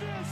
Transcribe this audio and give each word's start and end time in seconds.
this. 0.00 0.30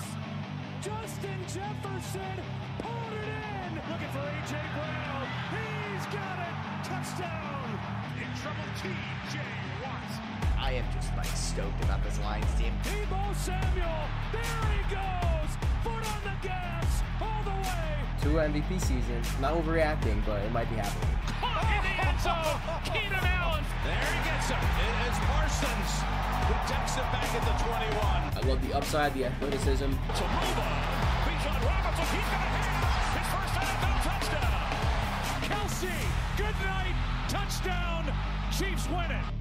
Justin 0.81 1.41
Jefferson 1.45 2.37
pulled 2.81 3.13
it 3.13 3.29
in. 3.29 3.75
Looking 3.91 4.09
for 4.09 4.25
A.J. 4.25 4.57
Brown. 4.75 5.27
He's 5.53 6.07
got 6.07 6.39
it. 6.41 6.55
Touchdown. 6.85 7.69
In 8.17 8.31
trouble, 8.41 8.69
T.J. 8.81 9.39
Watt. 9.85 10.11
I 10.59 10.73
am 10.73 10.85
just 10.95 11.15
like 11.17 11.27
stoked 11.27 11.85
about 11.85 12.03
this 12.05 12.19
Lions 12.21 12.53
team. 12.59 12.73
Deebo 12.83 13.35
Samuel. 13.35 14.03
There 14.33 14.65
he 14.73 14.83
goes. 14.95 15.51
Foot 15.85 16.05
on 16.15 16.21
the 16.25 16.37
gas. 16.47 17.03
All 17.21 17.43
the 17.45 17.51
way. 17.51 17.99
Two 18.23 18.35
MVP 18.41 18.81
seasons. 18.81 19.27
Not 19.41 19.55
overreacting, 19.55 20.25
but 20.25 20.41
it 20.43 20.53
might 20.53 20.69
be 20.71 20.77
happening. 20.77 21.19
In 21.43 21.83
the 21.85 21.98
end 22.19 22.23
zone. 22.23 22.61
Keenan 22.85 23.25
Allen. 23.25 23.65
There 23.85 23.95
he 23.95 24.19
gets 24.27 24.49
him. 24.49 24.59
It 24.59 24.95
is 25.09 25.19
Parsons 25.31 25.91
who 26.47 26.55
takes 26.67 26.97
it 26.97 27.07
back 27.13 27.31
at 27.35 27.43
the 27.47 27.55
21. 27.65 27.99
I 27.99 28.49
love 28.49 28.63
the 28.67 28.77
upside, 28.77 29.15
the 29.15 29.27
athleticism. 29.27 29.91
to 29.91 30.25
Luba. 30.25 30.69
Bijan 31.25 31.59
Robinson, 31.63 32.07
he's 32.15 32.29
got 32.33 32.43
a 32.43 32.51
hand. 32.51 32.79
His 33.19 33.29
first 33.35 33.55
NFL 33.59 33.97
touchdown. 34.09 34.59
Kelce, 35.47 35.97
good 36.37 36.59
night. 36.65 36.97
Touchdown. 37.29 38.13
Chiefs 38.51 38.89
win 38.89 39.11
it. 39.11 39.38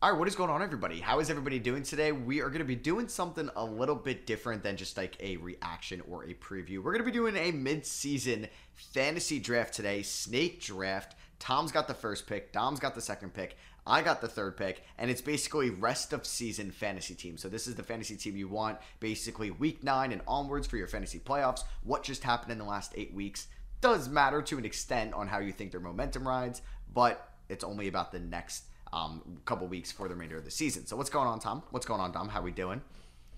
All 0.00 0.12
right, 0.12 0.16
what 0.16 0.28
is 0.28 0.36
going 0.36 0.48
on, 0.48 0.62
everybody? 0.62 1.00
How 1.00 1.18
is 1.18 1.28
everybody 1.28 1.58
doing 1.58 1.82
today? 1.82 2.12
We 2.12 2.40
are 2.40 2.50
going 2.50 2.60
to 2.60 2.64
be 2.64 2.76
doing 2.76 3.08
something 3.08 3.50
a 3.56 3.64
little 3.64 3.96
bit 3.96 4.26
different 4.26 4.62
than 4.62 4.76
just 4.76 4.96
like 4.96 5.16
a 5.18 5.38
reaction 5.38 6.02
or 6.08 6.22
a 6.22 6.34
preview. 6.34 6.76
We're 6.76 6.92
going 6.92 7.04
to 7.04 7.10
be 7.10 7.10
doing 7.10 7.34
a 7.34 7.50
mid-season 7.50 8.46
fantasy 8.76 9.40
draft 9.40 9.74
today, 9.74 10.02
snake 10.02 10.60
draft. 10.60 11.16
Tom's 11.40 11.72
got 11.72 11.88
the 11.88 11.94
first 11.94 12.28
pick, 12.28 12.52
Dom's 12.52 12.78
got 12.78 12.94
the 12.94 13.00
second 13.00 13.34
pick, 13.34 13.56
I 13.88 14.02
got 14.02 14.20
the 14.20 14.28
third 14.28 14.56
pick, 14.56 14.84
and 14.98 15.10
it's 15.10 15.20
basically 15.20 15.70
rest 15.70 16.12
of 16.12 16.24
season 16.24 16.70
fantasy 16.70 17.16
team. 17.16 17.36
So 17.36 17.48
this 17.48 17.66
is 17.66 17.74
the 17.74 17.82
fantasy 17.82 18.14
team 18.14 18.36
you 18.36 18.46
want, 18.46 18.78
basically 19.00 19.50
week 19.50 19.82
nine 19.82 20.12
and 20.12 20.22
onwards 20.28 20.68
for 20.68 20.76
your 20.76 20.86
fantasy 20.86 21.18
playoffs. 21.18 21.64
What 21.82 22.04
just 22.04 22.22
happened 22.22 22.52
in 22.52 22.58
the 22.58 22.64
last 22.64 22.92
eight 22.94 23.12
weeks 23.12 23.48
does 23.80 24.08
matter 24.08 24.42
to 24.42 24.58
an 24.58 24.64
extent 24.64 25.12
on 25.12 25.26
how 25.26 25.40
you 25.40 25.50
think 25.50 25.72
their 25.72 25.80
momentum 25.80 26.28
rides, 26.28 26.62
but 26.94 27.32
it's 27.48 27.64
only 27.64 27.88
about 27.88 28.12
the 28.12 28.20
next 28.20 28.62
um, 28.92 29.22
couple 29.44 29.66
weeks 29.66 29.92
for 29.92 30.08
the 30.08 30.14
remainder 30.14 30.36
of 30.36 30.44
the 30.44 30.50
season. 30.50 30.86
So 30.86 30.96
what's 30.96 31.10
going 31.10 31.26
on, 31.28 31.40
Tom? 31.40 31.62
What's 31.70 31.86
going 31.86 32.00
on, 32.00 32.12
Dom? 32.12 32.28
How 32.28 32.40
we 32.42 32.50
doing? 32.50 32.80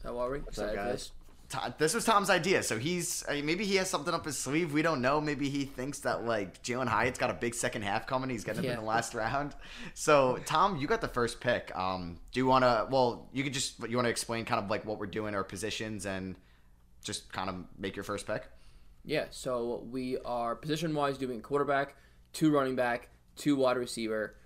How 0.03 0.19
are 0.19 0.31
we? 0.31 0.39
up, 0.39 0.75
guys? 0.75 1.11
T- 1.49 1.59
this 1.79 1.95
was 1.95 2.05
Tom's 2.05 2.31
idea, 2.31 2.63
so 2.63 2.79
he's 2.79 3.25
I 3.29 3.35
mean, 3.35 3.47
maybe 3.47 3.65
he 3.65 3.75
has 3.77 3.91
something 3.91 4.15
up 4.15 4.25
his 4.25 4.39
sleeve. 4.39 4.73
We 4.73 4.83
don't 4.83 5.03
know. 5.03 5.21
Maybe 5.21 5.49
he 5.51 5.65
thinks 5.65 5.99
that 6.01 6.25
like 6.25 6.63
Jalin 6.63 6.87
Hyatt's 6.87 7.19
got 7.19 7.29
a 7.31 7.35
big 7.35 7.55
second 7.57 7.83
half 7.83 8.07
coming. 8.07 8.31
He's 8.31 8.45
getting 8.45 8.63
him 8.63 8.67
Yeah. 8.71 8.75
in 8.77 8.81
the 8.81 8.87
last 8.87 9.15
round. 9.15 9.57
So 9.95 10.39
Tom, 10.47 10.77
you 10.77 10.87
got 10.87 11.01
the 11.01 11.09
first 11.09 11.41
pick. 11.41 11.77
Um, 11.77 12.21
do 12.31 12.39
you 12.39 12.47
want 12.47 12.63
to? 12.63 12.87
Well, 12.89 13.29
you 13.33 13.43
could 13.43 13.53
just 13.53 13.81
you 13.89 13.97
want 13.97 14.07
to 14.07 14.11
explain 14.11 14.45
kind 14.45 14.63
of 14.63 14.71
like 14.71 14.85
what 14.85 15.01
we're 15.01 15.07
doing, 15.07 15.35
our 15.35 15.43
positions, 15.43 16.07
and 16.07 16.37
just 17.03 17.33
kind 17.33 17.51
of 17.51 17.57
make 17.77 17.97
your 17.97 18.05
first 18.05 18.29
pick. 18.29 18.45
Yeah, 19.05 19.25
so 19.31 19.85
we 19.91 20.19
are 20.25 20.55
position 20.55 20.95
wise 20.95 21.19
doing 21.19 21.41
quarterback, 21.43 21.97
two 22.33 22.53
running 22.53 22.77
back, 22.77 23.09
two 23.35 23.57
wide 23.57 23.77
receiver, 23.77 24.37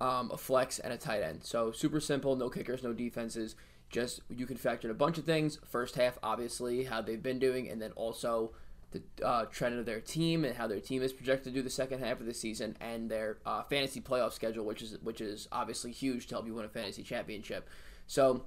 um, 0.00 0.30
a 0.32 0.36
flex, 0.36 0.78
and 0.78 0.92
a 0.92 0.96
tight 0.96 1.22
end. 1.22 1.44
So 1.44 1.72
super 1.72 2.00
simple, 2.00 2.36
no 2.36 2.48
kickers, 2.48 2.82
no 2.82 2.92
defenses. 2.92 3.56
Just 3.90 4.20
you 4.28 4.46
can 4.46 4.56
factor 4.56 4.88
in 4.88 4.92
a 4.92 4.94
bunch 4.94 5.18
of 5.18 5.24
things. 5.24 5.58
First 5.64 5.94
half, 5.94 6.18
obviously, 6.22 6.84
how 6.84 7.00
they've 7.00 7.22
been 7.22 7.38
doing, 7.38 7.68
and 7.68 7.80
then 7.80 7.92
also 7.92 8.52
the 8.90 9.02
uh, 9.24 9.44
trend 9.46 9.78
of 9.78 9.86
their 9.86 10.00
team 10.00 10.44
and 10.44 10.56
how 10.56 10.66
their 10.66 10.80
team 10.80 11.02
is 11.02 11.12
projected 11.12 11.52
to 11.52 11.58
do 11.58 11.62
the 11.62 11.70
second 11.70 12.00
half 12.00 12.20
of 12.20 12.26
the 12.26 12.34
season, 12.34 12.76
and 12.80 13.10
their 13.10 13.38
uh, 13.44 13.62
fantasy 13.64 14.00
playoff 14.00 14.32
schedule, 14.32 14.64
which 14.64 14.82
is 14.82 14.98
which 15.02 15.20
is 15.20 15.48
obviously 15.52 15.92
huge 15.92 16.26
to 16.26 16.34
help 16.34 16.46
you 16.46 16.54
win 16.54 16.64
a 16.64 16.68
fantasy 16.68 17.02
championship. 17.02 17.68
So 18.06 18.46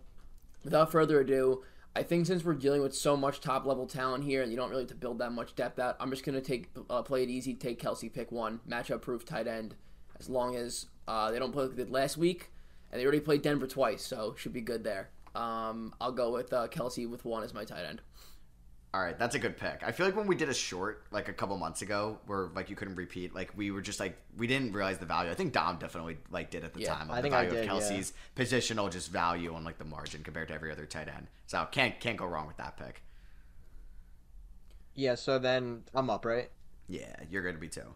without 0.64 0.92
further 0.92 1.20
ado, 1.20 1.64
I 1.96 2.04
think 2.04 2.26
since 2.26 2.44
we're 2.44 2.54
dealing 2.54 2.82
with 2.82 2.96
so 2.96 3.16
much 3.16 3.42
top 3.42 3.66
level 3.66 3.88
talent 3.88 4.24
here, 4.24 4.42
and 4.42 4.52
you 4.52 4.58
don't 4.58 4.70
really 4.70 4.84
have 4.84 4.90
to 4.90 4.96
build 4.96 5.20
that 5.20 5.32
much 5.32 5.56
depth 5.56 5.80
out, 5.80 5.96
I'm 6.00 6.10
just 6.10 6.26
gonna 6.26 6.42
take 6.42 6.70
uh, 6.90 7.02
play 7.04 7.24
it 7.24 7.30
easy, 7.30 7.54
take 7.54 7.82
Kelce, 7.82 8.12
pick 8.12 8.32
one 8.32 8.60
matchup 8.68 9.02
proof 9.02 9.26
tight 9.26 9.48
end, 9.48 9.76
as 10.20 10.30
long 10.30 10.56
as 10.56 10.88
uh, 11.08 11.32
they 11.32 11.40
don't 11.40 11.52
play 11.52 11.64
like 11.64 11.76
they 11.76 11.84
did 11.84 11.92
last 11.92 12.18
week, 12.18 12.52
and 12.92 13.00
they 13.00 13.06
already 13.06 13.20
played 13.20 13.42
Denver 13.42 13.68
twice, 13.68 14.04
so 14.04 14.36
should 14.38 14.54
be 14.54 14.62
good 14.62 14.84
there. 14.84 15.10
Um, 15.36 15.94
I'll 16.02 16.12
go 16.12 16.32
with 16.34 16.52
uh, 16.54 16.68
Kelce 16.68 17.10
with 17.10 17.26
one 17.26 17.44
as 17.44 17.54
my 17.54 17.66
tight 17.66 17.86
end. 17.86 18.02
All 18.94 19.02
right, 19.04 19.20
that's 19.20 19.36
a 19.36 19.40
good 19.40 19.58
pick. 19.58 19.84
I 19.86 19.92
feel 19.92 20.06
like 20.06 20.16
when 20.16 20.28
we 20.28 20.36
did 20.36 20.50
a 20.50 20.54
short 20.54 21.04
like 21.12 21.28
a 21.28 21.34
couple 21.34 21.56
months 21.58 21.82
ago, 21.82 22.20
where 22.26 22.48
like 22.56 22.70
you 22.70 22.76
couldn't 22.76 22.96
repeat, 22.96 23.36
like 23.36 23.56
we 23.56 23.70
were 23.70 23.82
just 23.82 24.00
like 24.00 24.18
we 24.38 24.48
didn't 24.48 24.72
realize 24.74 24.98
the 24.98 25.06
value. 25.06 25.30
I 25.30 25.36
think 25.36 25.54
Dom 25.54 25.78
definitely 25.78 26.18
like 26.32 26.50
did 26.50 26.64
at 26.64 26.74
the 26.74 26.80
Yeah, 26.80 26.96
time. 26.96 27.12
Of 27.12 27.18
I 27.18 27.22
the 27.22 27.22
think 27.22 27.36
I 27.36 27.44
value 27.44 27.50
did, 27.50 27.66
of 27.66 27.72
yeah. 27.72 28.02
Kelce's 28.02 28.14
positional 28.36 28.90
just 28.92 29.12
value 29.12 29.54
on 29.54 29.64
like 29.64 29.78
the 29.78 29.86
margin 29.86 30.24
compared 30.24 30.48
to 30.48 30.54
every 30.54 30.72
other 30.72 30.86
tight 30.86 31.10
end. 31.10 31.28
So 31.48 31.68
can't 31.72 32.00
can't 32.00 32.18
go 32.18 32.26
wrong 32.26 32.48
with 32.48 32.58
that 32.58 32.78
pick. 32.78 33.04
Yeah, 34.96 35.16
so 35.16 35.40
then 35.40 35.84
I'm 35.94 36.10
up, 36.10 36.26
right? 36.26 36.52
Yeah, 36.88 37.16
you're 37.30 37.44
gonna 37.44 37.58
be 37.58 37.70
too. 37.70 37.96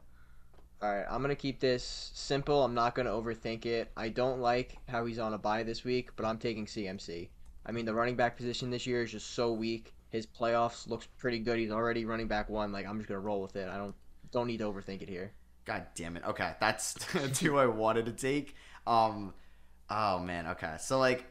All 0.81 0.89
right, 0.89 1.05
I'm 1.09 1.21
gonna 1.21 1.35
keep 1.35 1.59
this 1.59 2.11
simple. 2.15 2.63
I'm 2.63 2.73
not 2.73 2.95
gonna 2.95 3.11
overthink 3.11 3.65
it. 3.67 3.91
I 3.95 4.09
don't 4.09 4.39
like 4.39 4.77
how 4.89 5.05
he's 5.05 5.19
on 5.19 5.33
a 5.33 5.37
bye 5.37 5.61
this 5.63 5.83
week, 5.83 6.09
but 6.15 6.25
I'm 6.25 6.39
taking 6.39 6.65
CMC. 6.65 7.29
I 7.65 7.71
mean, 7.71 7.85
the 7.85 7.93
running 7.93 8.15
back 8.15 8.35
position 8.35 8.71
this 8.71 8.87
year 8.87 9.03
is 9.03 9.11
just 9.11 9.35
so 9.35 9.53
weak. 9.53 9.93
His 10.09 10.25
playoffs 10.25 10.87
looks 10.89 11.07
pretty 11.19 11.37
good. 11.37 11.59
He's 11.59 11.69
already 11.71 12.05
running 12.05 12.27
back 12.27 12.49
one. 12.49 12.71
Like 12.71 12.87
I'm 12.87 12.97
just 12.97 13.07
gonna 13.07 13.19
roll 13.19 13.41
with 13.41 13.55
it. 13.55 13.69
I 13.69 13.77
don't 13.77 13.93
don't 14.31 14.47
need 14.47 14.57
to 14.57 14.63
overthink 14.65 15.03
it 15.03 15.09
here. 15.09 15.31
God 15.65 15.85
damn 15.93 16.17
it. 16.17 16.23
Okay, 16.25 16.53
that's 16.59 17.03
who 17.39 17.57
I 17.57 17.67
wanted 17.67 18.07
to 18.07 18.13
take. 18.13 18.55
Um, 18.87 19.35
oh 19.91 20.17
man. 20.17 20.47
Okay, 20.47 20.77
so 20.79 20.97
like, 20.97 21.25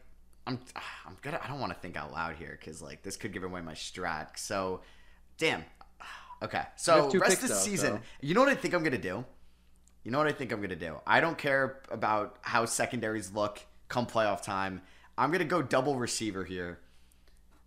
I'm 0.47 0.61
I'm 1.05 1.17
gonna 1.23 1.41
I 1.43 1.49
don't 1.49 1.59
want 1.59 1.73
to 1.73 1.79
think 1.81 1.97
out 1.97 2.13
loud 2.13 2.37
here 2.37 2.57
because 2.59 2.81
like 2.81 3.03
this 3.03 3.17
could 3.17 3.33
give 3.33 3.43
away 3.43 3.63
my 3.63 3.75
strat. 3.75 4.39
So, 4.39 4.83
damn. 5.39 5.65
Okay, 6.43 6.63
so 6.75 7.11
rest 7.11 7.13
picks, 7.13 7.35
of 7.35 7.41
the 7.43 7.49
though, 7.49 7.61
season. 7.61 7.93
so- 7.97 8.01
You 8.23 8.33
know 8.33 8.41
what 8.41 8.49
I 8.49 8.55
think 8.55 8.73
I'm 8.73 8.83
gonna 8.83 8.97
do? 8.97 9.27
You 10.03 10.11
know 10.11 10.19
what 10.19 10.27
I 10.27 10.33
think 10.33 10.53
I'm 10.53 10.61
gonna 10.61 10.77
do? 10.77 10.97
I 11.07 11.21
don't 11.21 11.37
care 11.37 11.81
about 11.91 12.39
how 12.43 12.65
secondaries 12.65 13.33
look 13.33 13.61
come 13.89 14.07
playoff 14.07 14.43
time. 14.43 14.83
I'm 15.19 15.31
gonna 15.31 15.45
go 15.45 15.61
double 15.63 15.97
receiver 15.97 16.45
here. 16.45 16.79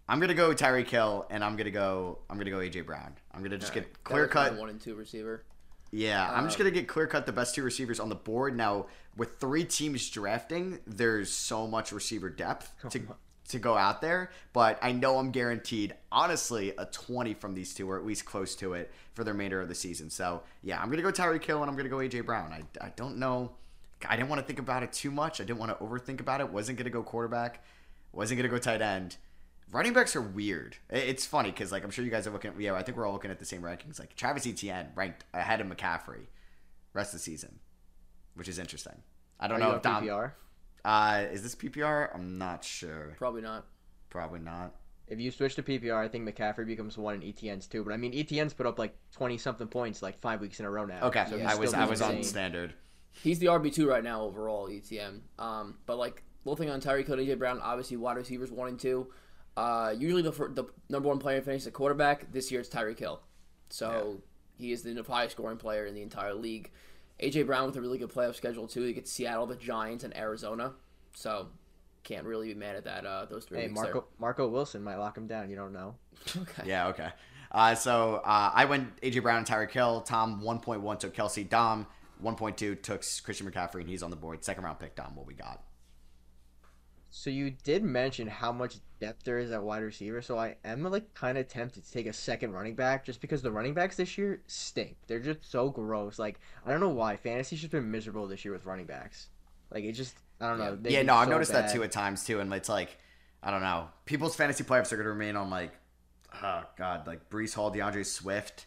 I'm 0.09 0.19
gonna 0.19 0.33
go 0.33 0.51
Tyreek 0.53 0.89
Hill, 0.89 1.25
and 1.29 1.44
I'm 1.44 1.55
gonna 1.55 1.71
go. 1.71 2.19
I'm 2.29 2.38
gonna 2.38 2.49
go 2.49 2.57
AJ 2.57 2.85
Brown. 2.85 3.13
I'm 3.31 3.44
gonna 3.44 3.57
just 3.57 3.71
Alright, 3.71 3.85
get 3.89 3.94
that 3.94 4.03
clear 4.03 4.27
cut. 4.27 4.57
one 4.57 4.69
and 4.69 4.81
two 4.81 4.95
receiver. 4.95 5.44
Yeah, 5.91 6.27
I'm 6.33 6.45
just 6.45 6.57
Um, 6.59 6.63
gonna 6.66 6.71
get 6.73 6.88
clear 6.88 7.05
cut 7.05 7.25
the 7.27 7.31
best 7.31 7.53
two 7.53 7.61
receivers 7.63 7.99
on 7.99 8.09
the 8.09 8.16
board. 8.16 8.57
Now, 8.57 8.88
with 9.15 9.39
three 9.39 9.63
teams 9.63 10.09
drafting, 10.09 10.79
there's 10.88 11.31
so 11.31 11.67
much 11.67 11.91
receiver 11.91 12.29
depth 12.31 12.73
to 12.89 13.01
to 13.50 13.59
go 13.59 13.78
out 13.78 14.02
there. 14.02 14.31
But 14.54 14.80
I 14.81 14.92
know 14.92 15.18
I'm 15.18 15.31
guaranteed, 15.31 15.96
honestly, 16.12 16.74
a 16.78 16.86
20 16.86 17.34
from 17.36 17.54
these 17.54 17.74
two, 17.74 17.90
or 17.90 17.98
at 17.98 18.06
least 18.06 18.26
close 18.26 18.56
to 18.56 18.74
it, 18.74 18.92
for 19.14 19.24
the 19.24 19.31
remainder 19.31 19.62
of 19.62 19.68
the 19.68 19.76
season. 19.76 20.09
So 20.09 20.44
yeah, 20.62 20.81
I'm 20.81 20.90
gonna 20.90 21.02
go 21.02 21.12
Tyreek 21.12 21.44
Hill 21.44 21.62
and 21.62 21.70
I'm 21.70 21.76
gonna 21.76 21.90
go 21.90 21.98
AJ 21.98 22.26
Brown. 22.26 22.52
I 22.52 22.64
I 22.84 22.90
don't 22.96 23.18
know. 23.18 23.52
I 24.08 24.16
didn't 24.16 24.30
want 24.30 24.42
to 24.42 24.46
think 24.46 24.59
about 24.59 24.84
it 24.84 24.92
too 24.92 25.12
much. 25.12 25.40
I 25.40 25.44
didn't 25.44 25.59
want 25.59 25.78
to 25.78 25.84
overthink 25.84 26.20
about 26.20 26.42
it. 26.42 26.50
Wasn't 26.50 26.78
gonna 26.78 26.90
go 26.90 27.04
quarterback. 27.04 27.64
Wasn't 28.12 28.38
gonna 28.38 28.50
go 28.50 28.58
tight 28.58 28.81
end. 28.81 29.18
Running 29.72 29.94
backs 29.94 30.16
are 30.16 30.22
weird. 30.22 30.78
It's 30.90 31.25
funny 31.25 31.52
because 31.52 31.72
like 31.72 31.84
I'm 31.84 31.90
sure 31.90 32.06
you 32.06 32.12
guys 32.12 32.28
are 32.28 32.31
looking 32.31 32.52
at 32.52 32.60
yeah, 32.60 32.74
I 32.74 32.84
think 32.84 32.98
we're 32.98 33.08
all 33.08 33.14
looking 33.14 33.31
at 33.31 33.40
the 33.40 33.46
same 33.46 33.62
rankings. 33.62 34.00
Like 34.00 34.16
Travis 34.16 34.46
Etienne 34.46 34.90
ranked 34.96 35.25
ahead 35.34 35.62
of 35.62 35.68
McCaffrey 35.68 36.28
rest 36.94 37.14
of 37.14 37.20
the 37.20 37.24
season, 37.24 37.60
which 38.36 38.48
is 38.48 38.60
interesting. 38.60 39.02
I 39.40 39.48
don't 39.48 39.62
Are 39.62 39.70
know 39.70 39.75
if 39.75 39.81
Dom 39.81 40.04
PPR? 40.06 40.31
Uh 40.85 41.25
is 41.31 41.44
this 41.44 41.55
PPR? 41.55 42.09
I'm 42.13 42.38
not 42.38 42.63
sure. 42.63 43.16
Probably 43.17 43.41
not. 43.41 43.66
Probably 44.09 44.39
not. 44.39 44.75
If 45.07 45.19
you 45.19 45.31
switch 45.31 45.55
to 45.55 45.63
PPR, 45.63 45.95
I 45.95 46.07
think 46.07 46.27
McCaffrey 46.27 46.66
becomes 46.66 46.97
one 46.97 47.16
and 47.16 47.23
Etienne's 47.23 47.67
two. 47.67 47.83
But 47.83 47.94
I 47.94 47.97
mean, 47.97 48.13
Etienne's 48.13 48.53
put 48.53 48.66
up 48.66 48.79
like 48.79 48.95
twenty 49.11 49.38
something 49.38 49.67
points 49.67 50.01
like 50.01 50.19
five 50.19 50.41
weeks 50.41 50.59
in 50.59 50.66
a 50.66 50.69
row 50.69 50.85
now. 50.85 51.07
Okay, 51.07 51.25
So 51.29 51.38
he's 51.38 51.45
I 51.45 51.55
was 51.55 51.73
I 51.73 51.85
was 51.85 52.01
on 52.01 52.23
standard. 52.23 52.73
He's 53.11 53.39
the 53.39 53.47
RB 53.47 53.73
two 53.73 53.88
right 53.88 54.03
now 54.03 54.21
overall 54.24 54.69
Etienne. 54.71 55.21
Um, 55.38 55.77
but 55.85 55.97
like 55.97 56.24
little 56.45 56.56
thing 56.56 56.69
on 56.69 56.81
Tyreek 56.81 57.06
Hill, 57.07 57.19
and 57.19 57.27
AJ 57.27 57.38
Brown, 57.38 57.59
obviously 57.62 57.97
wide 57.97 58.18
receivers 58.18 58.51
one 58.51 58.69
and 58.69 58.79
two. 58.79 59.07
Uh, 59.56 59.94
usually 59.97 60.21
the 60.24 60.31
the 60.31 60.65
number 60.89 61.09
one 61.09 61.19
player 61.19 61.41
finishes 61.41 61.68
at 61.68 61.74
quarterback. 61.74 62.31
This 62.31 62.51
year 62.51 62.62
it's 62.62 62.69
Tyreek 62.69 63.00
Hill, 63.00 63.21
so 63.69 64.21
he 64.57 64.71
is 64.71 64.83
the 64.83 65.03
highest 65.07 65.36
scoring 65.36 65.57
player 65.57 65.86
in 65.86 65.94
the 65.94 66.01
entire 66.01 66.33
league. 66.33 66.71
AJ 67.21 67.45
Brown 67.45 67.68
with 67.68 67.75
a 67.75 67.81
really 67.81 67.98
good 67.98 68.10
playoff 68.12 68.36
schedule 68.36 68.68
too. 68.68 68.81
He 68.83 68.94
gets 68.94 69.12
Seattle, 69.12 69.45
the 69.45 69.56
Giants, 69.56 70.04
and 70.04 70.15
Arizona. 70.15 70.74
So 71.13 71.48
can't 72.04 72.25
really 72.25 72.50
be 72.50 72.60
mad 72.60 72.75
at 72.75 72.83
that. 72.86 73.06
Uh, 73.06 73.25
those 73.25 73.45
three 73.45 73.60
Hey, 73.60 73.68
weeks 73.68 73.75
Marco 73.80 74.06
Marco 74.19 74.48
Wilson 74.48 74.83
might 74.83 74.98
lock 74.98 75.18
him 75.18 75.27
down. 75.27 75.50
You 75.50 75.56
don't 75.56 75.74
know. 75.74 75.95
okay. 76.38 76.63
Yeah, 76.65 76.88
okay. 76.88 77.10
Uh, 77.51 77.75
so 77.75 78.15
uh, 78.25 78.51
I 78.54 78.65
went 78.65 79.00
AJ 79.01 79.21
Brown 79.21 79.38
and 79.39 79.48
Tyreek 79.48 79.71
Hill. 79.71 80.01
Tom 80.01 80.42
1.1 80.42 81.00
took 81.00 81.13
Kelce. 81.15 81.48
Dom 81.48 81.86
1.2 82.24 82.81
took 82.81 83.04
Christian 83.24 83.50
McCaffrey, 83.50 83.81
and 83.81 83.89
he's 83.89 84.01
on 84.01 84.10
the 84.10 84.15
board. 84.15 84.44
Second 84.44 84.63
round 84.63 84.80
pick. 84.80 84.95
Dom, 84.95 85.15
what 85.15 85.27
we 85.27 85.36
got? 85.36 85.62
So 87.15 87.30
you 87.30 87.51
did 87.51 87.83
mention 87.83 88.27
how 88.27 88.51
much 88.51 88.77
depth 89.00 89.24
there 89.24 89.38
is 89.38 89.51
at 89.51 89.62
wide 89.62 89.83
receiver. 89.83 90.24
So 90.24 90.39
I 90.39 90.56
am 90.65 90.83
like 90.83 91.13
kind 91.13 91.38
of 91.38 91.48
tempted 91.48 91.86
to 91.86 91.92
take 91.92 92.07
a 92.07 92.12
second 92.12 92.54
running 92.54 92.74
back 92.74 93.06
just 93.06 93.21
because 93.21 93.44
the 93.44 93.51
running 93.51 93.75
backs 93.75 93.95
this 93.95 94.18
year 94.18 94.42
stink. 94.48 94.98
They're 95.06 95.19
just 95.19 95.50
so 95.50 95.69
gross. 95.69 96.18
Like 96.18 96.39
I 96.65 96.71
don't 96.71 96.80
know 96.80 96.89
why 96.89 97.15
fantasy's 97.15 97.60
just 97.60 97.71
been 97.71 97.92
miserable 97.92 98.27
this 98.27 98.44
year 98.44 98.51
with 98.51 98.65
running 98.65 98.88
backs. 98.88 99.27
Like 99.69 99.83
it 99.83 99.92
just 99.92 100.15
I 100.42 100.50
don't 100.50 100.57
know. 100.57 100.80
Yeah. 100.83 100.98
yeah, 100.98 101.01
no, 101.04 101.13
I've 101.13 101.27
so 101.27 101.33
noticed 101.33 101.51
that 101.51 101.71
too 101.71 101.83
at 101.83 101.92
times 101.92 102.24
too, 102.24 102.39
and 102.39 102.51
it's 102.51 102.68
like 102.68 102.98
I 103.44 103.51
don't 103.51 103.62
know. 103.62 103.89
People's 104.06 104.36
fantasy 104.36 104.63
playoffs 104.63 104.92
are 104.92 104.95
going 104.95 105.06
to 105.06 105.12
remain 105.12 105.36
on 105.36 105.51
like, 105.51 105.71
oh 106.42 106.63
god, 106.80 107.06
like 107.06 107.30
Breece 107.30 107.54
Hall, 107.54 107.69
D'Andre 107.69 108.01
Swift, 108.01 108.65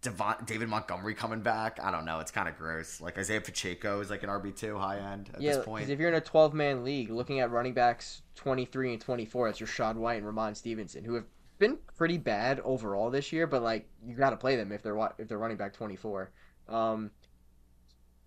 Devon, 0.00 0.36
David 0.46 0.68
Montgomery 0.68 1.14
coming 1.14 1.40
back. 1.40 1.78
I 1.82 1.90
don't 1.90 2.04
know. 2.04 2.20
It's 2.20 2.30
kind 2.30 2.48
of 2.48 2.56
gross. 2.56 3.00
Like 3.00 3.18
Isaiah 3.18 3.40
Pacheco 3.40 4.00
is 4.00 4.10
like 4.10 4.22
an 4.22 4.28
RB 4.28 4.54
two 4.54 4.76
high 4.78 4.98
end 4.98 5.30
at 5.34 5.40
Yeah, 5.40 5.48
this 5.50 5.56
because 5.58 5.64
point. 5.66 5.90
if 5.90 5.98
you're 5.98 6.08
in 6.08 6.14
a 6.14 6.20
12 6.20 6.54
man 6.54 6.84
league, 6.84 7.10
looking 7.10 7.40
at 7.40 7.50
running 7.50 7.74
backs 7.74 8.22
23 8.36 8.92
and 8.94 9.00
24, 9.00 9.48
it's 9.48 9.60
Rachaad 9.60 9.96
White 9.96 10.18
and 10.18 10.26
Ramon 10.26 10.54
Stevenson, 10.54 11.04
who 11.04 11.14
have 11.14 11.24
been 11.58 11.78
pretty 11.96 12.18
bad 12.18 12.60
overall 12.60 13.10
this 13.10 13.32
year, 13.32 13.46
but 13.46 13.62
like 13.62 13.88
you 14.06 14.14
got 14.14 14.30
to 14.30 14.36
play 14.36 14.56
them 14.56 14.70
if 14.72 14.82
they're 14.82 14.96
if 15.18 15.28
they're 15.28 15.38
running 15.38 15.56
back 15.56 15.72
24. 15.72 16.30
Um, 16.68 17.10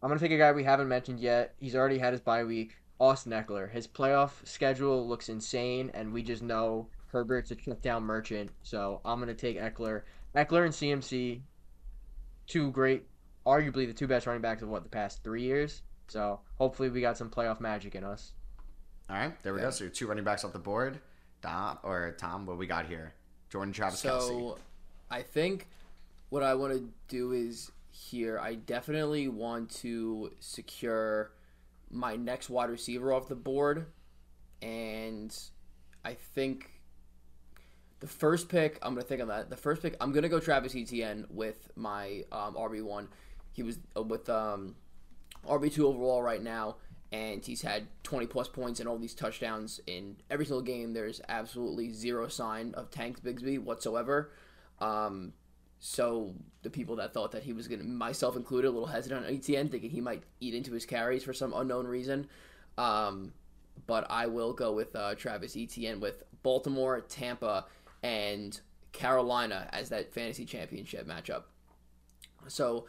I'm 0.04 0.10
gonna 0.10 0.20
take 0.20 0.32
a 0.32 0.38
guy 0.38 0.52
we 0.52 0.64
haven't 0.64 0.88
mentioned 0.90 1.20
yet. 1.20 1.54
He's 1.60 1.76
already 1.76 1.98
had 2.00 2.14
his 2.14 2.22
bye 2.22 2.44
week. 2.44 2.76
Austin 3.00 3.32
Ekeler. 3.32 3.72
His 3.72 3.88
playoff 3.88 4.32
schedule 4.46 5.08
looks 5.08 5.30
insane, 5.30 5.90
and 5.94 6.12
we 6.14 6.22
just 6.22 6.44
know 6.44 6.88
Herbert's 7.08 7.52
a 7.52 7.56
check 7.56 7.82
down 7.82 8.04
merchant. 8.04 8.52
So 8.64 9.02
I'm 9.06 9.20
gonna 9.20 9.34
take 9.34 9.60
Ekeler. 9.60 10.02
Ekeler 10.36 10.66
and 10.66 10.74
CMC, 10.74 11.42
two 12.48 12.72
great, 12.72 13.04
arguably 13.45 13.88
the 13.88 13.94
two 13.94 14.07
best 14.07 14.25
running 14.28 14.42
backs 14.42 14.62
of 14.62 14.69
what 14.69 14.83
the 14.83 14.89
past 14.89 15.24
three 15.24 15.44
years. 15.44 15.81
So 16.07 16.39
hopefully 16.57 16.89
we 16.89 17.01
got 17.01 17.18
some 17.18 17.30
playoff 17.30 17.60
magic 17.60 17.95
in 17.95 18.04
us. 18.04 18.33
All 19.10 19.16
right, 19.16 19.42
there 19.44 19.54
we 19.54 19.60
Yeah. 19.60 19.66
go. 19.66 19.72
So 19.72 19.83
your 19.86 19.92
two 19.92 20.07
running 20.07 20.24
backs 20.24 20.44
off 20.44 20.54
the 20.54 20.60
board. 20.60 21.00
Dom 21.42 21.80
or 21.83 22.12
Tom, 22.18 22.45
what 22.45 22.57
we 22.57 22.68
got 22.68 22.86
here? 22.86 23.13
Jordan 23.50 23.74
Travis 23.74 24.00
So 24.00 24.10
Kelce. 24.19 24.60
I 25.10 25.22
think 25.24 25.68
what 26.30 26.44
I 26.44 26.54
want 26.54 26.74
to 26.74 26.89
do 27.07 27.31
is 27.33 27.72
here. 27.89 28.39
I 28.39 28.56
definitely 28.56 29.28
want 29.28 29.69
to 29.81 30.31
secure 30.39 31.31
my 31.89 32.16
next 32.16 32.50
wide 32.50 32.69
receiver 32.69 33.12
off 33.12 33.28
the 33.28 33.36
board, 33.36 33.88
and 34.62 35.36
I 36.06 36.13
think 36.13 36.81
the 38.01 38.07
first 38.07 38.50
pick 38.50 38.77
I'm 38.81 38.94
gonna 38.94 39.06
think 39.06 39.21
on 39.21 39.30
that. 39.30 39.50
The 39.50 39.56
first 39.56 39.81
pick 39.81 39.95
I'm 40.01 40.12
gonna 40.12 40.27
go 40.27 40.39
Travis 40.39 40.75
Etienne 40.75 41.25
with 41.30 41.71
my 41.75 42.25
um, 42.31 42.56
RB 42.56 42.83
one. 42.83 43.07
He 43.53 43.63
was 43.63 43.80
uh, 43.95 44.01
with 44.01 44.27
um, 44.30 44.75
RB 45.48 45.71
two 45.71 45.88
overall 45.88 46.21
right 46.21 46.42
now, 46.42 46.77
and 47.12 47.45
he's 47.45 47.62
had 47.62 47.88
20 48.03 48.25
plus 48.25 48.48
points 48.48 48.80
and 48.80 48.89
all 48.89 48.98
these 48.98 49.13
touchdowns 49.13 49.80
in 49.86 50.18
every 50.30 50.45
single 50.45 50.63
game. 50.63 50.94
There's 50.94 51.21
absolutely 51.30 51.94
zero 51.94 52.27
sign 52.27 52.74
of 52.75 52.89
Tank 52.89 53.24
Bigsby 53.24 53.59
whatsoever. 53.59 54.31
Um, 54.80 55.33
so 55.80 56.33
the 56.63 56.69
people 56.71 56.95
that 56.97 57.13
thought 57.13 57.31
that 57.33 57.44
he 57.44 57.54
was 57.54 57.68
gonna, 57.68 57.83
myself 57.83 58.36
included, 58.36 58.68
a 58.68 58.71
little 58.71 58.88
hesitant 58.88 59.25
on 59.25 59.33
Etienne, 59.33 59.69
thinking 59.69 59.92
he 59.92 60.01
might 60.01 60.24
eat 60.39 60.56
into 60.56 60.71
his 60.74 60.88
carries 60.88 61.24
for 61.24 61.33
some 61.33 61.54
unknown 61.54 61.86
reason. 61.86 62.27
Um, 62.80 63.33
but 63.86 64.07
I 64.09 64.25
will 64.27 64.54
go 64.54 64.74
with 64.74 64.95
uh, 64.95 65.15
Travis 65.15 65.56
Etienne 65.56 66.00
with 66.00 66.24
Baltimore, 66.44 67.01
Tampa, 67.01 67.65
and 68.03 68.59
Carolina 68.92 69.69
as 69.71 69.89
that 69.89 70.13
fantasy 70.13 70.45
championship 70.45 71.07
matchup. 71.07 71.44
So 72.48 72.86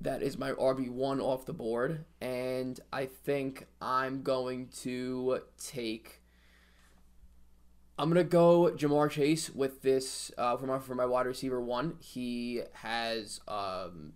that 0.00 0.22
is 0.22 0.36
my 0.36 0.52
RB1 0.52 1.20
off 1.20 1.46
the 1.46 1.52
board. 1.52 2.04
And 2.20 2.78
I 2.92 3.06
think 3.06 3.66
I'm 3.80 4.22
going 4.22 4.68
to 4.82 5.40
take. 5.58 6.20
I'm 7.98 8.08
gonna 8.08 8.24
go 8.24 8.72
Ja'Marr 8.74 9.10
Chase 9.10 9.50
with 9.50 9.82
this 9.82 10.32
uh, 10.38 10.56
for 10.56 10.66
my 10.66 10.78
for 10.78 10.94
my 10.94 11.06
wide 11.06 11.26
receiver 11.26 11.60
one. 11.60 11.96
He 12.00 12.62
has 12.72 13.40
um, 13.46 14.14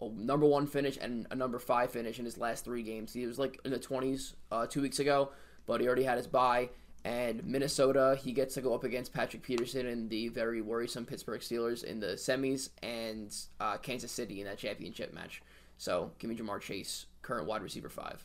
a 0.00 0.08
number 0.08 0.46
one 0.46 0.66
finish 0.66 0.98
and 1.00 1.26
a 1.30 1.34
number 1.34 1.58
five 1.58 1.90
finish 1.90 2.18
in 2.18 2.24
his 2.24 2.38
last 2.38 2.64
three 2.64 2.82
games. 2.82 3.12
He 3.12 3.26
was 3.26 3.38
like 3.38 3.60
in 3.64 3.70
the 3.70 3.78
20s 3.78 4.34
uh, 4.50 4.66
two 4.66 4.82
weeks 4.82 4.98
ago, 4.98 5.30
but 5.66 5.80
he 5.80 5.86
already 5.86 6.04
had 6.04 6.16
his 6.16 6.26
bye. 6.26 6.70
And 7.04 7.44
Minnesota, 7.44 8.16
he 8.22 8.32
gets 8.32 8.54
to 8.54 8.60
go 8.60 8.74
up 8.74 8.84
against 8.84 9.12
Patrick 9.12 9.42
Peterson 9.42 9.86
and 9.86 10.08
the 10.08 10.28
very 10.28 10.60
worrisome 10.60 11.04
Pittsburgh 11.04 11.40
Steelers 11.40 11.82
in 11.82 11.98
the 11.98 12.14
semis, 12.14 12.70
and 12.82 13.34
uh, 13.58 13.76
Kansas 13.78 14.12
City 14.12 14.40
in 14.40 14.46
that 14.46 14.58
championship 14.58 15.12
match. 15.12 15.42
So 15.78 16.12
give 16.20 16.30
me 16.30 16.36
Ja'Marr 16.36 16.60
Chase, 16.60 17.06
current 17.22 17.48
wide 17.48 17.62
receiver 17.62 17.88
five. 17.88 18.24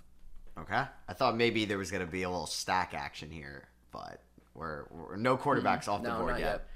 Okay, 0.60 0.84
I 1.08 1.14
thought 1.14 1.36
maybe 1.38 1.66
there 1.66 1.78
was 1.78 1.92
going 1.92 2.06
to 2.06 2.12
be 2.12 2.24
a 2.24 2.30
little 2.30 2.46
stack 2.48 2.94
action 2.94 3.32
here, 3.32 3.68
but 3.92 4.22
we're, 4.54 4.86
we're 4.92 5.16
no 5.16 5.38
quarterbacks 5.38 5.88
off 5.88 6.02
the 6.04 6.10
No, 6.10 6.20
board 6.20 6.34
not 6.34 6.40
yet. 6.40 6.68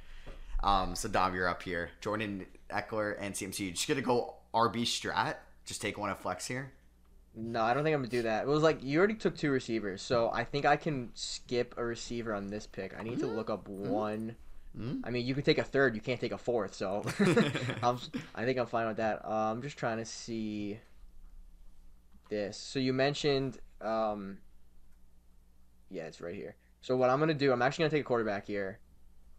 Um, 0.64 0.96
so 0.96 1.10
Dom, 1.10 1.34
you're 1.34 1.48
up 1.48 1.64
here. 1.64 1.90
Jordan 2.02 2.46
Ekeler 2.70 3.16
and 3.20 3.34
CMC. 3.34 3.60
You 3.60 3.72
just 3.72 3.88
gonna 3.88 4.02
go 4.02 4.36
RB 4.54 4.84
strat? 4.84 5.36
Just 5.66 5.82
take 5.82 5.98
one 5.98 6.10
at 6.10 6.20
flex 6.20 6.48
here. 6.48 6.72
No, 7.34 7.62
I 7.62 7.74
don't 7.74 7.84
think 7.84 7.94
I'm 7.94 8.02
gonna 8.02 8.10
do 8.10 8.24
that. 8.24 8.44
It 8.44 8.48
was 8.48 8.62
like 8.62 8.84
you 8.84 9.00
already 9.00 9.14
took 9.14 9.38
two 9.38 9.52
receivers, 9.52 10.02
so 10.02 10.30
I 10.34 10.44
think 10.44 10.66
I 10.66 10.76
can 10.76 11.12
skip 11.14 11.76
a 11.78 11.84
receiver 11.84 12.34
on 12.34 12.48
this 12.48 12.68
pick. 12.68 12.94
I 13.00 13.04
need 13.04 13.20
to 13.20 13.28
look 13.28 13.50
up 13.50 13.68
one. 13.68 14.36
I 15.04 15.10
mean, 15.10 15.26
you 15.26 15.36
could 15.36 15.46
take 15.46 15.58
a 15.58 15.64
third, 15.64 15.96
you 15.96 16.02
can't 16.02 16.20
take 16.20 16.32
a 16.32 16.38
fourth, 16.38 16.74
so 16.74 17.04
I'm, 17.84 18.00
I 18.36 18.46
think 18.46 18.58
I'm 18.58 18.68
fine 18.68 18.88
with 18.88 18.98
that. 18.98 19.22
Uh, 19.26 19.52
I'm 19.52 19.62
just 19.62 19.78
trying 19.78 19.98
to 19.98 20.06
see 20.06 20.80
this. 22.30 22.58
So 22.58 22.80
you 22.80 22.94
mentioned, 22.94 23.60
um, 23.82 24.38
yeah, 25.90 26.04
it's 26.04 26.22
right 26.22 26.36
here. 26.36 26.56
So 26.82 26.96
what 26.96 27.10
I'm 27.10 27.20
gonna 27.20 27.34
do, 27.34 27.52
I'm 27.52 27.62
actually 27.62 27.84
gonna 27.84 27.92
take 27.92 28.02
a 28.02 28.08
quarterback 28.08 28.46
here 28.46 28.80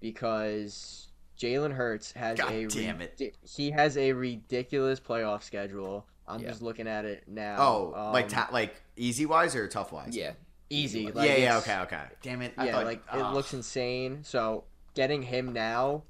because 0.01 1.09
Jalen 1.39 1.73
Hurts 1.73 2.13
has 2.13 2.39
God 2.39 2.53
a 2.53 2.67
damn 2.69 3.01
it. 3.01 3.37
he 3.43 3.71
has 3.71 3.97
a 3.97 4.13
ridiculous 4.13 5.01
playoff 5.01 5.43
schedule. 5.43 6.07
I'm 6.33 6.41
Yeah. 6.41 6.49
just 6.49 6.63
looking 6.63 6.87
at 6.89 7.05
it 7.05 7.25
now. 7.27 7.57
Oh, 7.59 8.11
like 8.13 8.25
Um, 8.25 8.31
ta- 8.31 8.49
like 8.53 8.75
easy 8.97 9.27
wise 9.27 9.55
or 9.55 9.69
tough 9.69 9.93
wise? 9.93 10.17
Yeah, 10.17 10.33
easy. 10.71 11.03
yeah, 11.03 11.11
Like, 11.15 11.29
yeah. 11.29 11.35
it's- 11.37 11.63
Okay, 11.63 11.79
okay. 11.81 12.03
Damn 12.23 12.43
it. 12.43 12.55
I 12.57 12.67
yeah, 12.67 12.73
thought, 12.73 12.85
like 12.87 13.03
ugh. 13.11 13.21
it 13.21 13.35
looks 13.35 13.53
insane. 13.55 14.25
So 14.25 14.65
getting 14.95 15.23
him 15.23 15.53
now, 15.53 16.03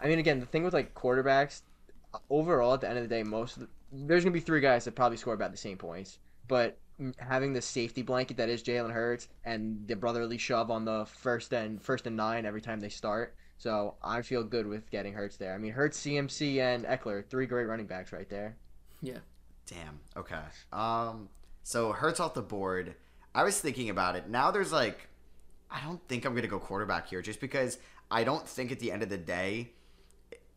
I 0.00 0.08
mean, 0.08 0.18
again, 0.18 0.40
the 0.40 0.46
thing 0.46 0.62
with 0.64 0.74
like 0.74 0.94
quarterbacks, 0.94 1.62
overall 2.30 2.74
at 2.74 2.80
the 2.80 2.88
end 2.88 2.98
of 2.98 3.04
the 3.04 3.08
day, 3.14 3.22
most 3.22 3.56
of 3.56 3.62
the, 3.62 3.68
there's 3.92 4.24
gonna 4.24 4.32
be 4.32 4.40
three 4.40 4.60
guys 4.60 4.84
that 4.84 4.94
probably 4.94 5.16
score 5.16 5.34
about 5.34 5.50
the 5.50 5.56
same 5.56 5.76
points, 5.78 6.18
but 6.48 6.78
having 7.18 7.52
the 7.52 7.60
safety 7.62 8.02
blanket 8.02 8.36
that 8.36 8.48
is 8.48 8.62
Jalen 8.62 8.92
Hurts 8.92 9.28
and 9.44 9.86
the 9.88 9.96
brotherly 9.96 10.38
shove 10.38 10.70
on 10.70 10.84
the 10.84 11.04
first 11.06 11.52
and 11.52 11.82
first 11.82 12.06
and 12.06 12.16
nine 12.16 12.46
every 12.46 12.60
time 12.60 12.78
they 12.80 12.88
start. 12.88 13.34
So 13.58 13.94
I 14.02 14.22
feel 14.22 14.44
good 14.44 14.66
with 14.66 14.90
getting 14.90 15.12
Hurts 15.14 15.36
there. 15.36 15.54
I 15.54 15.58
mean, 15.58 15.72
Hurts, 15.72 15.98
CMC, 15.98 16.60
and 16.60 16.84
Ekeler, 16.84 17.24
three 17.26 17.46
great 17.46 17.64
running 17.64 17.86
backs 17.86 18.12
right 18.12 18.28
there. 18.28 18.56
Damn. 19.66 20.00
Okay. 20.16 20.40
Um. 20.72 21.28
So 21.62 21.92
Hurts 21.92 22.20
off 22.20 22.34
the 22.34 22.42
board. 22.42 22.94
I 23.34 23.42
was 23.42 23.60
thinking 23.60 23.90
about 23.90 24.16
it. 24.16 24.28
Now 24.28 24.50
there's 24.50 24.72
like, 24.72 25.08
I 25.70 25.80
don't 25.80 26.00
think 26.08 26.24
I'm 26.24 26.34
gonna 26.34 26.46
go 26.46 26.58
quarterback 26.58 27.08
here, 27.08 27.22
just 27.22 27.40
because 27.40 27.78
I 28.10 28.22
don't 28.24 28.46
think 28.46 28.70
at 28.70 28.78
the 28.78 28.92
end 28.92 29.02
of 29.02 29.08
the 29.08 29.18
day, 29.18 29.70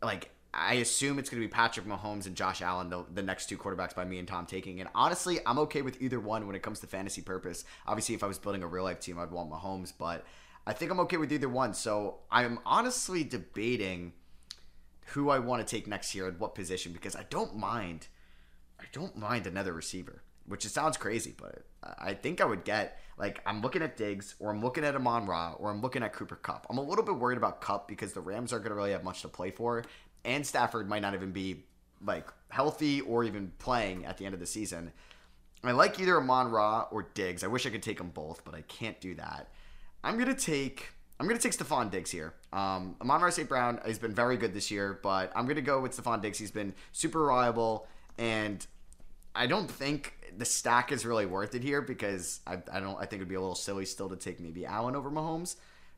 like 0.04 0.30
I 0.54 0.76
assume 0.76 1.18
it's 1.18 1.30
gonna 1.30 1.42
be 1.42 1.48
Patrick 1.48 1.86
Mahomes 1.88 2.26
and 2.26 2.36
Josh 2.36 2.62
Allen, 2.62 2.90
the, 2.90 3.06
the 3.14 3.24
next 3.24 3.48
two 3.48 3.58
quarterbacks 3.58 3.96
by 3.96 4.06
me 4.06 4.20
and 4.20 4.28
Tom 4.28 4.46
taking. 4.46 4.80
And 4.80 4.90
honestly, 4.94 5.40
I'm 5.46 5.58
okay 5.60 5.82
with 5.82 6.02
either 6.02 6.20
one 6.20 6.46
when 6.46 6.56
it 6.56 6.62
comes 6.62 6.80
to 6.82 6.88
fantasy 6.88 7.22
purpose. 7.22 7.64
Obviously, 7.88 8.16
if 8.16 8.24
I 8.24 8.28
was 8.28 8.38
building 8.38 8.64
a 8.64 8.68
real 8.68 8.84
life 8.84 9.00
team, 9.00 9.18
I'd 9.18 9.32
want 9.32 9.50
Mahomes, 9.50 9.94
but 9.98 10.26
I 10.68 10.74
think 10.74 10.92
I'm 10.92 11.00
okay 11.02 11.18
with 11.18 11.32
either 11.32 11.50
one. 11.50 11.74
So 11.74 12.20
I'm 12.30 12.60
honestly 12.66 13.24
debating 13.24 14.14
who 15.08 15.30
I 15.30 15.40
want 15.40 15.66
to 15.66 15.76
take 15.76 15.88
next 15.88 16.14
year 16.14 16.28
at 16.28 16.40
what 16.40 16.54
position 16.54 16.92
because 16.92 17.16
I 17.16 17.24
don't 17.30 17.56
mind. 17.56 18.08
I 18.80 18.86
don't 18.92 19.18
mind 19.18 19.48
another 19.48 19.74
receiver, 19.74 20.22
which 20.46 20.66
it 20.66 20.70
sounds 20.70 20.98
crazy, 20.98 21.34
but 21.38 21.64
I 21.98 22.14
think 22.14 22.42
I 22.42 22.46
would 22.46 22.64
get 22.64 23.00
like 23.18 23.42
I'm 23.46 23.62
looking 23.62 23.82
at 23.82 23.98
Diggs 23.98 24.36
or 24.40 24.52
I'm 24.52 24.62
looking 24.62 24.84
at 24.84 24.96
Amon 24.96 25.26
Ra 25.26 25.54
or 25.54 25.70
I'm 25.72 25.82
looking 25.82 26.04
at 26.04 26.14
Cooper 26.14 26.36
Kupp. 26.36 26.68
I'm 26.70 26.78
a 26.78 26.84
little 26.84 27.04
bit 27.04 27.16
worried 27.16 27.38
about 27.38 27.62
Kupp 27.62 27.88
because 27.88 28.14
the 28.14 28.22
Rams 28.22 28.54
aren't 28.54 28.64
going 28.64 28.72
to 28.72 28.76
really 28.76 28.92
have 28.92 29.04
much 29.04 29.22
to 29.24 29.28
play 29.28 29.52
for, 29.52 29.84
and 30.26 30.46
Stafford 30.46 30.88
might 30.88 31.02
not 31.02 31.14
even 31.14 31.32
be 31.32 31.64
like 32.06 32.28
healthy 32.50 33.02
or 33.02 33.24
even 33.24 33.52
playing 33.60 34.06
at 34.06 34.18
the 34.18 34.26
end 34.26 34.34
of 34.34 34.40
the 34.40 34.46
season. 34.46 34.92
I 35.64 35.72
like 35.72 36.00
either 36.00 36.18
Amon 36.18 36.52
Ra 36.52 36.88
or 36.92 37.10
Diggs. 37.14 37.44
I 37.44 37.48
wish 37.48 37.66
I 37.66 37.70
could 37.70 37.84
take 37.84 37.98
them 37.98 38.10
both, 38.10 38.46
but 38.46 38.54
I 38.54 38.62
can't 38.62 39.00
do 39.02 39.16
that. 39.16 39.50
I'm 40.04 40.18
gonna 40.18 40.36
take 40.36 40.90
I'm 41.20 41.28
gonna 41.28 41.40
take 41.40 41.54
Stefon 41.54 41.90
Diggs 41.90 42.12
here. 42.12 42.36
Um, 42.54 42.96
Amon 43.02 43.22
Ra 43.22 43.30
St. 43.32 43.50
Brown 43.50 43.80
has 43.86 43.98
been 43.98 44.14
very 44.14 44.38
good 44.38 44.54
this 44.54 44.70
year, 44.70 45.00
but 45.02 45.32
I'm 45.36 45.48
gonna 45.48 45.62
go 45.62 45.82
with 45.82 45.98
Stefon 45.98 46.22
Diggs. 46.22 46.38
He's 46.38 46.52
been 46.52 46.74
super 46.92 47.20
reliable, 47.22 47.88
and 48.18 48.66
I 49.36 49.48
don't 49.48 49.70
think 49.70 50.14
the 50.38 50.46
stack 50.46 50.92
is 50.92 51.06
really 51.06 51.26
worth 51.26 51.56
it 51.56 51.64
here 51.64 51.82
because 51.82 52.42
I, 52.46 52.58
I 52.72 52.80
don't 52.80 52.96
I 52.98 53.02
think 53.06 53.14
it'd 53.22 53.28
be 53.28 53.36
a 53.36 53.40
little 53.42 53.56
silly 53.56 53.86
still 53.86 54.10
to 54.10 54.16
take 54.16 54.40
maybe 54.40 54.66
Allen 54.66 54.96
over 54.96 55.10
Mahomes, 55.10 55.56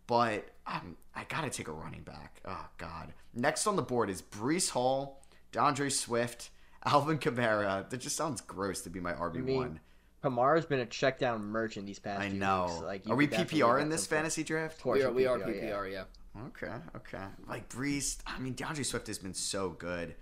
but 0.08 0.48
um, 0.68 0.96
I 1.16 1.26
gotta 1.28 1.50
take 1.50 1.68
a 1.68 1.72
running 1.72 2.04
back. 2.04 2.42
Oh 2.46 2.66
God! 2.78 3.14
Next 3.34 3.68
on 3.68 3.76
the 3.76 3.82
board 3.82 4.10
is 4.10 4.22
Breece 4.22 4.70
Hall, 4.70 5.22
D'Andre 5.52 5.90
Swift, 5.90 6.50
Alvin 6.86 7.18
Kamara. 7.18 7.90
That 7.90 7.98
just 7.98 8.16
sounds 8.16 8.42
gross 8.42 8.82
to 8.82 8.90
be 8.90 9.00
my 9.00 9.14
RB 9.14 9.56
one. 9.56 9.80
Kamara's 10.24 10.66
been 10.66 10.82
a 10.82 10.86
check 10.86 11.18
down 11.18 11.46
merchant 11.46 11.86
these 11.86 12.00
past. 12.00 12.20
I 12.20 12.30
few 12.30 12.40
know. 12.40 12.66
Weeks. 12.66 12.82
Like, 12.82 13.06
you 13.06 13.14
are 13.14 13.16
we 13.16 13.28
PPR 13.28 13.82
in 13.82 13.88
this 13.88 14.04
some- 14.04 14.18
fantasy 14.18 14.44
draft? 14.44 14.76
Of 14.76 14.84
course 14.84 14.98
we 14.98 15.02
are. 15.04 15.08
you're 15.08 15.14
We 15.14 15.26
are 15.26 15.40
PPR, 15.40 15.92
yeah. 15.92 16.04
Yeah. 16.36 16.42
Okay, 16.48 16.74
okay. 16.96 17.24
Like 17.48 17.70
Breece. 17.70 18.18
I 18.28 18.38
mean 18.40 18.54
D'Andre 18.54 18.84
Swift 18.84 19.08
has 19.08 19.18
been 19.18 19.34
so 19.34 19.70
good. 19.70 20.16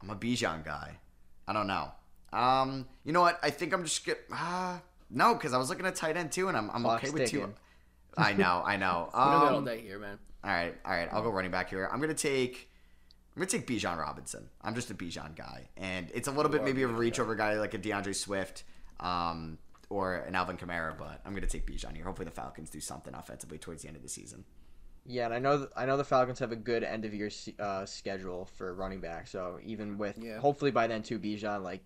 I'm 0.00 0.10
a 0.10 0.14
Bijan 0.16 0.64
guy. 0.64 0.98
I 1.48 1.52
don't 1.52 1.66
know. 1.66 1.90
Um, 2.32 2.86
you 3.04 3.12
know 3.12 3.20
what? 3.20 3.38
I 3.42 3.50
think 3.50 3.72
I'm 3.72 3.84
just 3.84 4.04
get. 4.04 4.18
Ah, 4.32 4.80
No, 5.10 5.34
because 5.34 5.52
I 5.52 5.58
was 5.58 5.68
looking 5.68 5.86
at 5.86 5.94
tight 5.96 6.16
end 6.16 6.32
too, 6.32 6.48
and 6.48 6.56
I'm, 6.56 6.70
I'm 6.70 6.82
Clock's 6.82 7.04
okay 7.04 7.12
with 7.12 7.30
two. 7.30 7.52
I 8.18 8.32
know, 8.32 8.62
I 8.64 8.76
know. 8.76 9.10
We're 9.14 9.20
all 9.20 9.56
Um, 9.56 9.64
day 9.64 9.80
here, 9.80 9.98
man. 9.98 10.18
all 10.42 10.50
right, 10.50 10.74
all 10.84 10.92
right. 10.92 11.08
I'll 11.12 11.22
go 11.22 11.30
running 11.30 11.50
back 11.50 11.70
here. 11.70 11.88
I'm 11.92 12.00
gonna 12.00 12.14
take. 12.14 12.70
I'm 13.36 13.40
gonna 13.40 13.50
take 13.50 13.66
Bijan 13.66 13.98
Robinson. 13.98 14.48
I'm 14.62 14.74
just 14.74 14.90
a 14.90 14.94
Bijan 14.94 15.36
guy, 15.36 15.68
and 15.76 16.10
it's 16.14 16.26
a 16.26 16.30
little 16.32 16.50
bit 16.50 16.64
maybe 16.64 16.82
of 16.82 16.90
a 16.90 16.94
reach 16.94 17.18
guy. 17.18 17.22
over 17.22 17.34
guy 17.34 17.54
like 17.58 17.74
a 17.74 17.78
D'Andre 17.78 18.12
Swift, 18.14 18.64
um, 19.00 19.58
or 19.90 20.14
an 20.16 20.34
Alvin 20.34 20.56
Kamara. 20.56 20.96
But 20.98 21.20
I'm 21.24 21.34
gonna 21.34 21.46
take 21.46 21.66
Bijan 21.66 21.94
here. 21.94 22.04
Hopefully 22.06 22.24
the 22.24 22.30
Falcons 22.34 22.70
do 22.70 22.80
something 22.80 23.14
offensively 23.14 23.58
towards 23.58 23.82
the 23.82 23.88
end 23.88 23.96
of 23.96 24.02
the 24.02 24.08
season. 24.08 24.44
Yeah, 25.08 25.26
and 25.26 25.34
I 25.34 25.38
know 25.38 25.58
th- 25.58 25.70
I 25.76 25.86
know 25.86 25.96
the 25.96 26.04
Falcons 26.04 26.38
have 26.40 26.52
a 26.52 26.56
good 26.56 26.82
end 26.82 27.04
of 27.04 27.14
year 27.14 27.30
uh, 27.58 27.86
schedule 27.86 28.46
for 28.56 28.74
running 28.74 29.00
back. 29.00 29.26
So 29.28 29.58
even 29.64 29.98
with 29.98 30.18
Yeah. 30.18 30.38
hopefully 30.38 30.70
by 30.70 30.86
then 30.86 31.02
too, 31.02 31.18
Bijan 31.18 31.62
like 31.62 31.82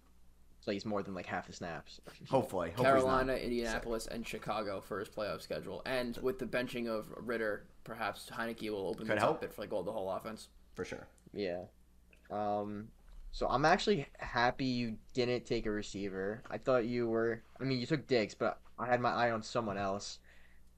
plays 0.62 0.84
more 0.84 1.02
than 1.02 1.14
like 1.14 1.26
half 1.26 1.46
the 1.46 1.52
snaps. 1.52 2.00
Hopefully, 2.28 2.68
hopefully 2.70 2.70
he's 2.70 2.82
Carolina, 2.82 3.34
sick. 3.34 3.44
Indianapolis, 3.44 4.06
and 4.06 4.26
Chicago 4.26 4.80
for 4.80 4.98
his 5.00 5.08
playoff 5.08 5.40
schedule. 5.42 5.82
And 5.86 6.16
with 6.18 6.38
the 6.38 6.46
benching 6.46 6.86
of 6.88 7.06
Ridder, 7.16 7.64
perhaps 7.84 8.30
Heinicke 8.32 8.70
will 8.70 8.88
open 8.88 9.06
Could 9.06 9.16
this 9.16 9.22
help. 9.22 9.36
up 9.36 9.42
a 9.42 9.46
bit 9.46 9.54
for 9.54 9.62
like 9.62 9.72
all 9.72 9.82
the 9.82 9.92
whole 9.92 10.10
offense. 10.10 10.48
for 10.74 10.84
sure. 10.84 11.06
Yeah. 11.32 11.62
Um. 12.30 12.88
So 13.32 13.46
I'm 13.48 13.64
actually 13.64 14.06
happy 14.18 14.64
you 14.64 14.96
didn't 15.14 15.44
take 15.46 15.64
a 15.66 15.70
receiver. 15.70 16.42
I 16.50 16.58
thought 16.58 16.84
you 16.86 17.06
were. 17.06 17.42
I 17.60 17.64
mean, 17.64 17.78
you 17.78 17.86
took 17.86 18.06
Diggs, 18.06 18.34
but 18.34 18.58
I 18.78 18.86
had 18.86 19.00
my 19.00 19.10
eye 19.12 19.30
on 19.30 19.42
someone 19.42 19.78
else. 19.78 20.18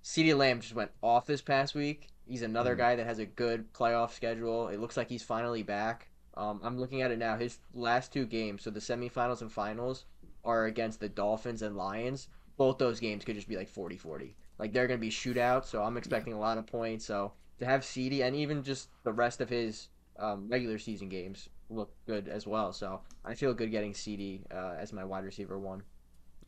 CeeDee 0.04 0.36
Lamb 0.36 0.60
just 0.60 0.74
went 0.74 0.90
off 1.02 1.26
this 1.26 1.40
past 1.40 1.74
week. 1.74 2.08
He's 2.32 2.40
another 2.40 2.74
Mhm. 2.74 2.78
guy 2.78 2.96
that 2.96 3.04
has 3.04 3.18
a 3.18 3.26
good 3.26 3.74
playoff 3.74 4.12
schedule. 4.12 4.68
It 4.68 4.80
looks 4.80 4.96
like 4.96 5.10
he's 5.10 5.22
finally 5.22 5.62
back. 5.62 6.08
Um, 6.32 6.60
I'm 6.62 6.78
looking 6.78 7.02
at 7.02 7.10
it 7.10 7.18
now. 7.18 7.36
His 7.36 7.58
last 7.74 8.10
two 8.10 8.24
games, 8.24 8.62
so 8.62 8.70
the 8.70 8.80
semifinals 8.80 9.42
and 9.42 9.52
finals, 9.52 10.06
are 10.42 10.64
against 10.64 11.00
the 11.00 11.10
Dolphins 11.10 11.60
and 11.60 11.76
Lions. 11.76 12.28
Both 12.56 12.78
those 12.78 13.00
games 13.00 13.22
could 13.26 13.34
just 13.34 13.48
be 13.48 13.56
like 13.58 13.68
40-40. 13.68 14.34
Like 14.58 14.72
they're 14.72 14.86
gonna 14.86 14.96
be 14.96 15.10
shootouts, 15.10 15.66
so 15.66 15.82
I'm 15.82 15.98
expecting 15.98 16.32
a 16.32 16.38
lot 16.38 16.56
of 16.56 16.66
points. 16.66 17.04
So 17.04 17.34
to 17.58 17.66
have 17.66 17.82
CeeDee 17.82 18.22
and 18.22 18.34
even 18.34 18.62
just 18.62 18.88
the 19.04 19.12
rest 19.12 19.42
of 19.42 19.50
his 19.50 19.90
um, 20.16 20.48
regular 20.48 20.78
season 20.78 21.10
games 21.10 21.50
look 21.68 21.92
good 22.06 22.28
as 22.28 22.46
well. 22.46 22.72
So 22.72 23.02
I 23.26 23.34
feel 23.34 23.52
good 23.52 23.70
getting 23.70 23.92
CeeDee 23.92 24.50
uh, 24.50 24.76
as 24.78 24.90
my 24.94 25.04
wide 25.04 25.24
receiver 25.24 25.58
one. 25.58 25.82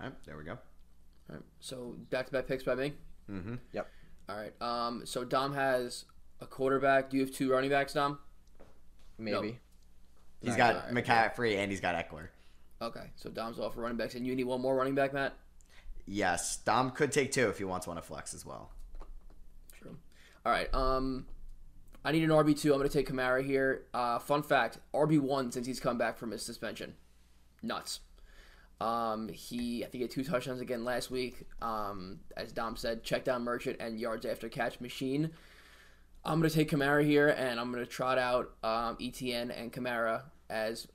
All 0.01 0.07
right, 0.07 0.25
there 0.25 0.39
we 0.39 0.45
go. 0.45 0.53
All 0.53 1.37
right. 1.37 1.43
So 1.61 1.95
back 2.09 2.25
to 2.25 2.33
back 2.33 2.47
picks 2.47 2.65
by 2.65 2.75
me. 2.75 2.95
Mm-hmm. 3.29 3.57
All 4.29 4.37
right. 4.37 4.53
Um. 4.63 5.03
So 5.05 5.25
Dom 5.25 5.55
has 5.55 6.05
a 6.41 6.47
quarterback. 6.47 7.11
Do 7.11 7.17
you 7.17 7.25
have 7.25 7.35
two 7.35 7.51
running 7.51 7.71
backs, 7.71 7.93
Dom? 7.93 8.19
Maybe. 9.19 9.59
He's 10.41 10.51
Right, 10.51 10.59
got 10.59 10.77
all 10.77 10.83
right, 10.93 11.05
McCaffrey 11.05 11.57
and 11.57 11.71
he's 11.71 11.81
got 11.81 11.95
Ekeler. 11.95 12.29
Okay. 12.83 13.11
So 13.17 13.31
Dom's 13.31 13.59
off 13.59 13.75
for 13.75 13.81
running 13.81 13.97
backs, 13.97 14.15
and 14.15 14.27
you 14.27 14.35
need 14.35 14.45
one 14.45 14.61
more 14.61 14.75
running 14.75 14.95
back, 14.95 15.13
Matt. 15.15 15.35
Yes, 16.07 16.59
Dom 16.59 16.91
could 16.91 17.13
take 17.13 17.33
two 17.33 17.49
if 17.49 17.57
he 17.59 17.65
wants 17.65 17.87
one 17.87 17.97
to 17.97 18.03
flex 18.03 18.35
as 18.35 18.45
well. 18.45 18.71
True. 19.81 19.97
All 20.45 20.53
right. 20.53 20.73
Um, 20.75 21.27
I 22.05 22.13
need 22.13 22.25
an 22.25 22.31
RB 22.31 22.59
two. 22.59 22.73
I'm 22.73 22.79
going 22.79 22.91
to 22.91 22.93
take 22.99 23.09
Kamara 23.09 23.43
here. 23.45 23.85
Uh, 23.95 24.19
fun 24.19 24.43
fact: 24.43 24.79
RB 24.93 25.19
one 25.21 25.51
since 25.51 25.67
he's 25.67 25.81
come 25.81 25.97
back 25.97 26.19
from 26.19 26.31
his 26.31 26.43
suspension. 26.45 26.95
Nuts. 27.63 28.01
Um, 28.85 29.31
he 29.31 29.83
I 29.83 29.89
think 29.89 29.95
he 29.95 30.03
had 30.03 30.11
two 30.11 30.25
touchdowns 30.25 30.61
again 30.61 30.85
last 30.85 31.11
week. 31.11 31.47
Um, 31.63 32.21
as 32.37 32.53
Dom 32.53 32.77
said, 32.77 33.03
check 33.03 33.25
down 33.25 33.43
merchant 33.43 33.79
and 33.81 33.99
yards 33.99 34.27
after 34.27 34.51
catch 34.51 34.79
machine. 34.79 35.31
I'm 36.23 36.39
going 36.39 36.51
to 36.51 36.55
take 36.55 36.71
Kamara 36.71 37.03
here, 37.03 37.29
and 37.29 37.59
I'm 37.59 37.73
going 37.73 37.85
to 37.85 37.91
trot 37.91 38.19
out 38.19 38.53
um, 38.63 38.99
Etienne 39.01 39.51
and 39.51 39.73
Kamara 39.73 40.25
as 40.51 40.87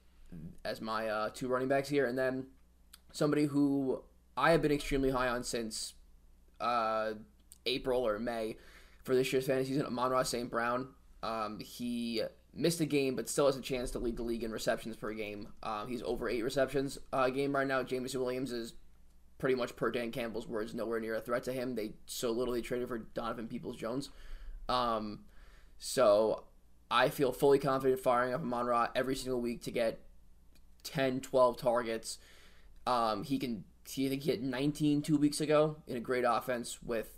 as 0.64 0.82
my 0.82 1.08
uh, 1.08 1.30
two 1.34 1.48
running 1.48 1.68
backs 1.68 1.90
here, 1.90 2.06
and 2.06 2.16
then 2.16 2.46
somebody 3.12 3.46
who 3.46 4.04
I 4.38 4.52
have 4.52 4.62
been 4.62 4.72
extremely 4.72 5.10
high 5.10 5.28
on 5.28 5.44
since 5.44 5.94
uh, 6.62 7.14
April 7.66 8.06
or 8.06 8.20
May 8.20 8.58
for 9.04 9.16
this 9.16 9.34
year's 9.34 9.48
fantasy 9.48 9.72
season. 9.72 9.88
Amon 9.88 10.12
Ross 10.12 10.30
St. 10.30 10.50
Brown. 10.50 10.90
Um, 11.24 11.60
he 11.60 12.22
missed 12.54 12.82
a 12.82 12.86
game, 12.86 13.16
but 13.16 13.30
still 13.30 13.46
has 13.46 13.56
a 13.56 13.62
chance 13.62 13.92
to 13.92 14.00
lead 14.00 14.18
the 14.18 14.24
league 14.24 14.44
in 14.44 14.52
receptions 14.52 14.96
per 14.96 15.14
game. 15.14 15.50
Um, 15.64 15.88
he's 15.88 16.02
over 16.04 16.30
eight 16.30 16.44
receptions 16.44 16.98
uh, 17.14 17.26
a 17.28 17.32
game 17.32 17.56
right 17.56 17.68
now. 17.68 17.84
James 17.84 18.16
Williams 18.16 18.52
is 18.52 18.74
pretty 19.38 19.56
much 19.56 19.76
per 19.76 19.92
Dan 19.92 20.12
Campbell's 20.12 20.48
words, 20.48 20.74
nowhere 20.74 21.00
near 21.00 21.16
a 21.16 21.22
threat 21.22 21.44
to 21.44 21.54
him. 21.54 21.76
They 21.76 21.94
so 22.06 22.32
literally 22.32 22.62
traded 22.62 22.88
for 22.88 22.98
Donovan 22.98 23.48
Peoples 23.48 23.78
Jones. 23.78 24.10
Um, 24.68 25.22
so 25.78 26.44
I 26.92 27.10
feel 27.10 27.32
fully 27.32 27.60
confident 27.60 28.00
firing 28.00 28.34
up 28.34 28.42
Amon 28.42 28.66
Ra 28.66 28.88
every 28.96 29.16
single 29.16 29.42
week 29.42 29.64
to 29.64 29.72
get 29.72 30.02
10, 30.84 31.22
12 31.22 31.58
targets. 31.58 32.20
Um, 32.86 33.24
he 33.24 33.38
can. 33.40 33.64
He, 33.88 34.06
I 34.06 34.10
think 34.10 34.22
he 34.22 34.30
hit 34.30 34.44
19 34.44 35.02
two 35.02 35.18
weeks 35.18 35.42
ago 35.42 35.78
in 35.88 35.98
a 35.98 36.00
great 36.00 36.24
offense 36.28 36.78
with 36.84 37.12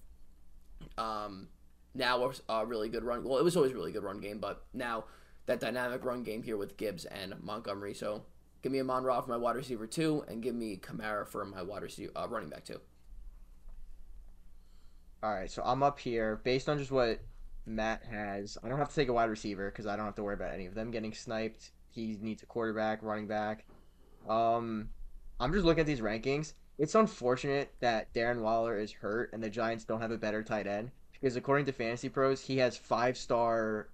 um, 0.97 1.49
now 1.93 2.31
a 2.47 2.65
really 2.65 2.87
good 2.87 3.03
run. 3.03 3.25
Well, 3.25 3.37
it 3.37 3.43
was 3.43 3.57
always 3.57 3.71
a 3.73 3.75
really 3.75 3.91
good 3.91 4.03
run 4.03 4.21
game, 4.21 4.39
but 4.39 4.63
now 4.73 5.05
that 5.45 5.59
dynamic 5.59 6.03
run 6.05 6.23
game 6.23 6.43
here 6.43 6.57
with 6.57 6.77
Gibbs 6.77 7.05
and 7.05 7.35
Montgomery. 7.41 7.93
So 7.93 8.23
give 8.61 8.71
me 8.71 8.79
a 8.79 8.83
Ra 8.83 9.21
for 9.21 9.29
my 9.29 9.37
wide 9.37 9.55
receiver 9.55 9.87
two, 9.87 10.23
and 10.27 10.41
give 10.41 10.55
me 10.55 10.77
Kamara 10.77 11.27
for 11.27 11.43
my 11.45 11.61
wide 11.61 11.83
receiver 11.83 12.11
uh, 12.15 12.27
running 12.27 12.49
back 12.49 12.65
two. 12.65 12.79
All 15.23 15.31
right, 15.31 15.51
so 15.51 15.61
I'm 15.63 15.83
up 15.83 15.99
here 15.99 16.41
based 16.43 16.67
on 16.67 16.79
just 16.79 16.91
what 16.91 17.19
Matt 17.65 18.03
has. 18.09 18.57
I 18.63 18.69
don't 18.69 18.79
have 18.79 18.89
to 18.89 18.95
take 18.95 19.09
a 19.09 19.13
wide 19.13 19.29
receiver 19.29 19.69
because 19.69 19.85
I 19.85 19.95
don't 19.95 20.05
have 20.05 20.15
to 20.15 20.23
worry 20.23 20.33
about 20.33 20.53
any 20.53 20.65
of 20.65 20.73
them 20.73 20.89
getting 20.89 21.13
sniped. 21.13 21.71
He 21.89 22.17
needs 22.21 22.41
a 22.41 22.47
quarterback, 22.47 23.03
running 23.03 23.27
back. 23.27 23.65
Um, 24.27 24.89
I'm 25.39 25.53
just 25.53 25.65
looking 25.65 25.81
at 25.81 25.87
these 25.87 26.01
rankings. 26.01 26.53
It's 26.79 26.95
unfortunate 26.95 27.71
that 27.81 28.11
Darren 28.13 28.41
Waller 28.41 28.79
is 28.79 28.91
hurt 28.91 29.31
and 29.33 29.43
the 29.43 29.49
Giants 29.49 29.83
don't 29.83 30.01
have 30.01 30.11
a 30.11 30.17
better 30.17 30.41
tight 30.41 30.65
end 30.65 30.89
because 31.11 31.35
according 31.35 31.65
to 31.67 31.71
Fantasy 31.71 32.09
Pros, 32.09 32.41
he 32.41 32.57
has 32.57 32.75
five 32.75 33.15
star 33.15 33.89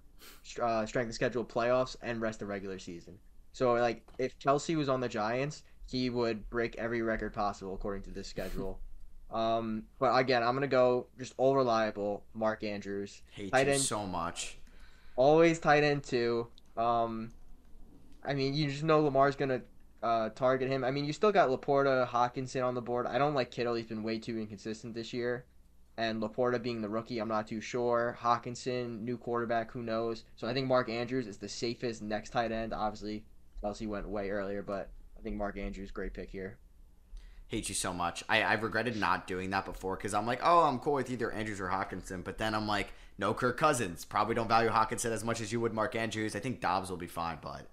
uh, 0.62 0.86
strength 0.86 1.08
of 1.08 1.14
schedule 1.14 1.44
playoffs 1.44 1.96
and 2.02 2.20
rest 2.20 2.40
the 2.40 2.46
regular 2.46 2.78
season. 2.78 3.18
So 3.52 3.74
like 3.74 4.06
if 4.18 4.38
Kelce 4.38 4.76
was 4.76 4.88
on 4.88 5.00
the 5.00 5.08
Giants, 5.08 5.62
he 5.90 6.10
would 6.10 6.48
break 6.50 6.76
every 6.76 7.02
record 7.02 7.32
possible 7.32 7.74
according 7.74 8.02
to 8.04 8.10
this 8.10 8.28
schedule. 8.34 8.80
Um, 9.30 9.84
but 9.98 10.16
again, 10.16 10.42
I'm 10.42 10.54
gonna 10.54 10.66
go 10.66 11.08
just 11.18 11.34
all 11.36 11.54
reliable. 11.56 12.24
Mark 12.34 12.64
Andrews, 12.64 13.22
Hate 13.30 13.52
Tight 13.52 13.66
you 13.66 13.74
end. 13.74 13.82
so 13.82 14.06
much. 14.06 14.58
always 15.16 15.58
tight 15.58 15.84
end 15.84 16.02
too. 16.04 16.46
Um, 16.76 17.32
I 18.24 18.34
mean, 18.34 18.54
you 18.54 18.70
just 18.70 18.84
know 18.84 19.00
Lamar's 19.00 19.36
gonna 19.36 19.60
uh, 20.02 20.30
target 20.30 20.68
him. 20.70 20.82
I 20.84 20.90
mean, 20.90 21.04
you 21.04 21.12
still 21.12 21.32
got 21.32 21.50
Laporta, 21.50 22.08
Hockenson 22.08 22.64
on 22.64 22.74
the 22.74 22.80
board. 22.80 23.06
I 23.06 23.18
don't 23.18 23.34
like 23.34 23.50
Kittle; 23.50 23.74
he's 23.74 23.86
been 23.86 24.02
way 24.02 24.18
too 24.18 24.38
inconsistent 24.38 24.94
this 24.94 25.12
year. 25.12 25.44
And 25.98 26.22
Laporta 26.22 26.62
being 26.62 26.80
the 26.80 26.88
rookie, 26.88 27.18
I'm 27.18 27.26
not 27.26 27.48
too 27.48 27.60
sure. 27.60 28.16
Hockenson, 28.22 29.00
new 29.00 29.18
quarterback, 29.18 29.72
who 29.72 29.82
knows? 29.82 30.22
So 30.36 30.46
I 30.46 30.54
think 30.54 30.68
Mark 30.68 30.88
Andrews 30.88 31.26
is 31.26 31.38
the 31.38 31.48
safest 31.48 32.02
next 32.02 32.30
tight 32.30 32.52
end. 32.52 32.72
Obviously, 32.72 33.24
Kelce 33.64 33.88
went 33.88 34.08
way 34.08 34.30
earlier, 34.30 34.62
but 34.62 34.90
I 35.18 35.22
think 35.22 35.34
Mark 35.34 35.58
Andrews 35.58 35.90
great 35.90 36.14
pick 36.14 36.30
here. 36.30 36.56
Hate 37.48 37.68
you 37.68 37.74
so 37.74 37.92
much. 37.92 38.22
I, 38.28 38.42
I 38.42 38.52
regretted 38.52 38.96
not 38.96 39.26
doing 39.26 39.50
that 39.50 39.64
before 39.64 39.96
because 39.96 40.14
I'm 40.14 40.24
like, 40.24 40.38
oh, 40.40 40.60
I'm 40.60 40.78
cool 40.78 40.92
with 40.92 41.10
either 41.10 41.32
Andrews 41.32 41.60
or 41.60 41.66
Hockenson. 41.66 42.22
But 42.22 42.38
then 42.38 42.54
I'm 42.54 42.68
like, 42.68 42.92
no 43.18 43.34
Kirk 43.34 43.56
Cousins. 43.56 44.04
Probably 44.04 44.36
don't 44.36 44.46
value 44.46 44.70
Hockenson 44.70 45.10
as 45.10 45.24
much 45.24 45.40
as 45.40 45.50
you 45.50 45.58
would 45.60 45.74
Mark 45.74 45.96
Andrews. 45.96 46.36
I 46.36 46.38
think 46.38 46.60
Dobbs 46.60 46.90
will 46.90 46.96
be 46.96 47.08
fine, 47.08 47.38
but 47.42 47.66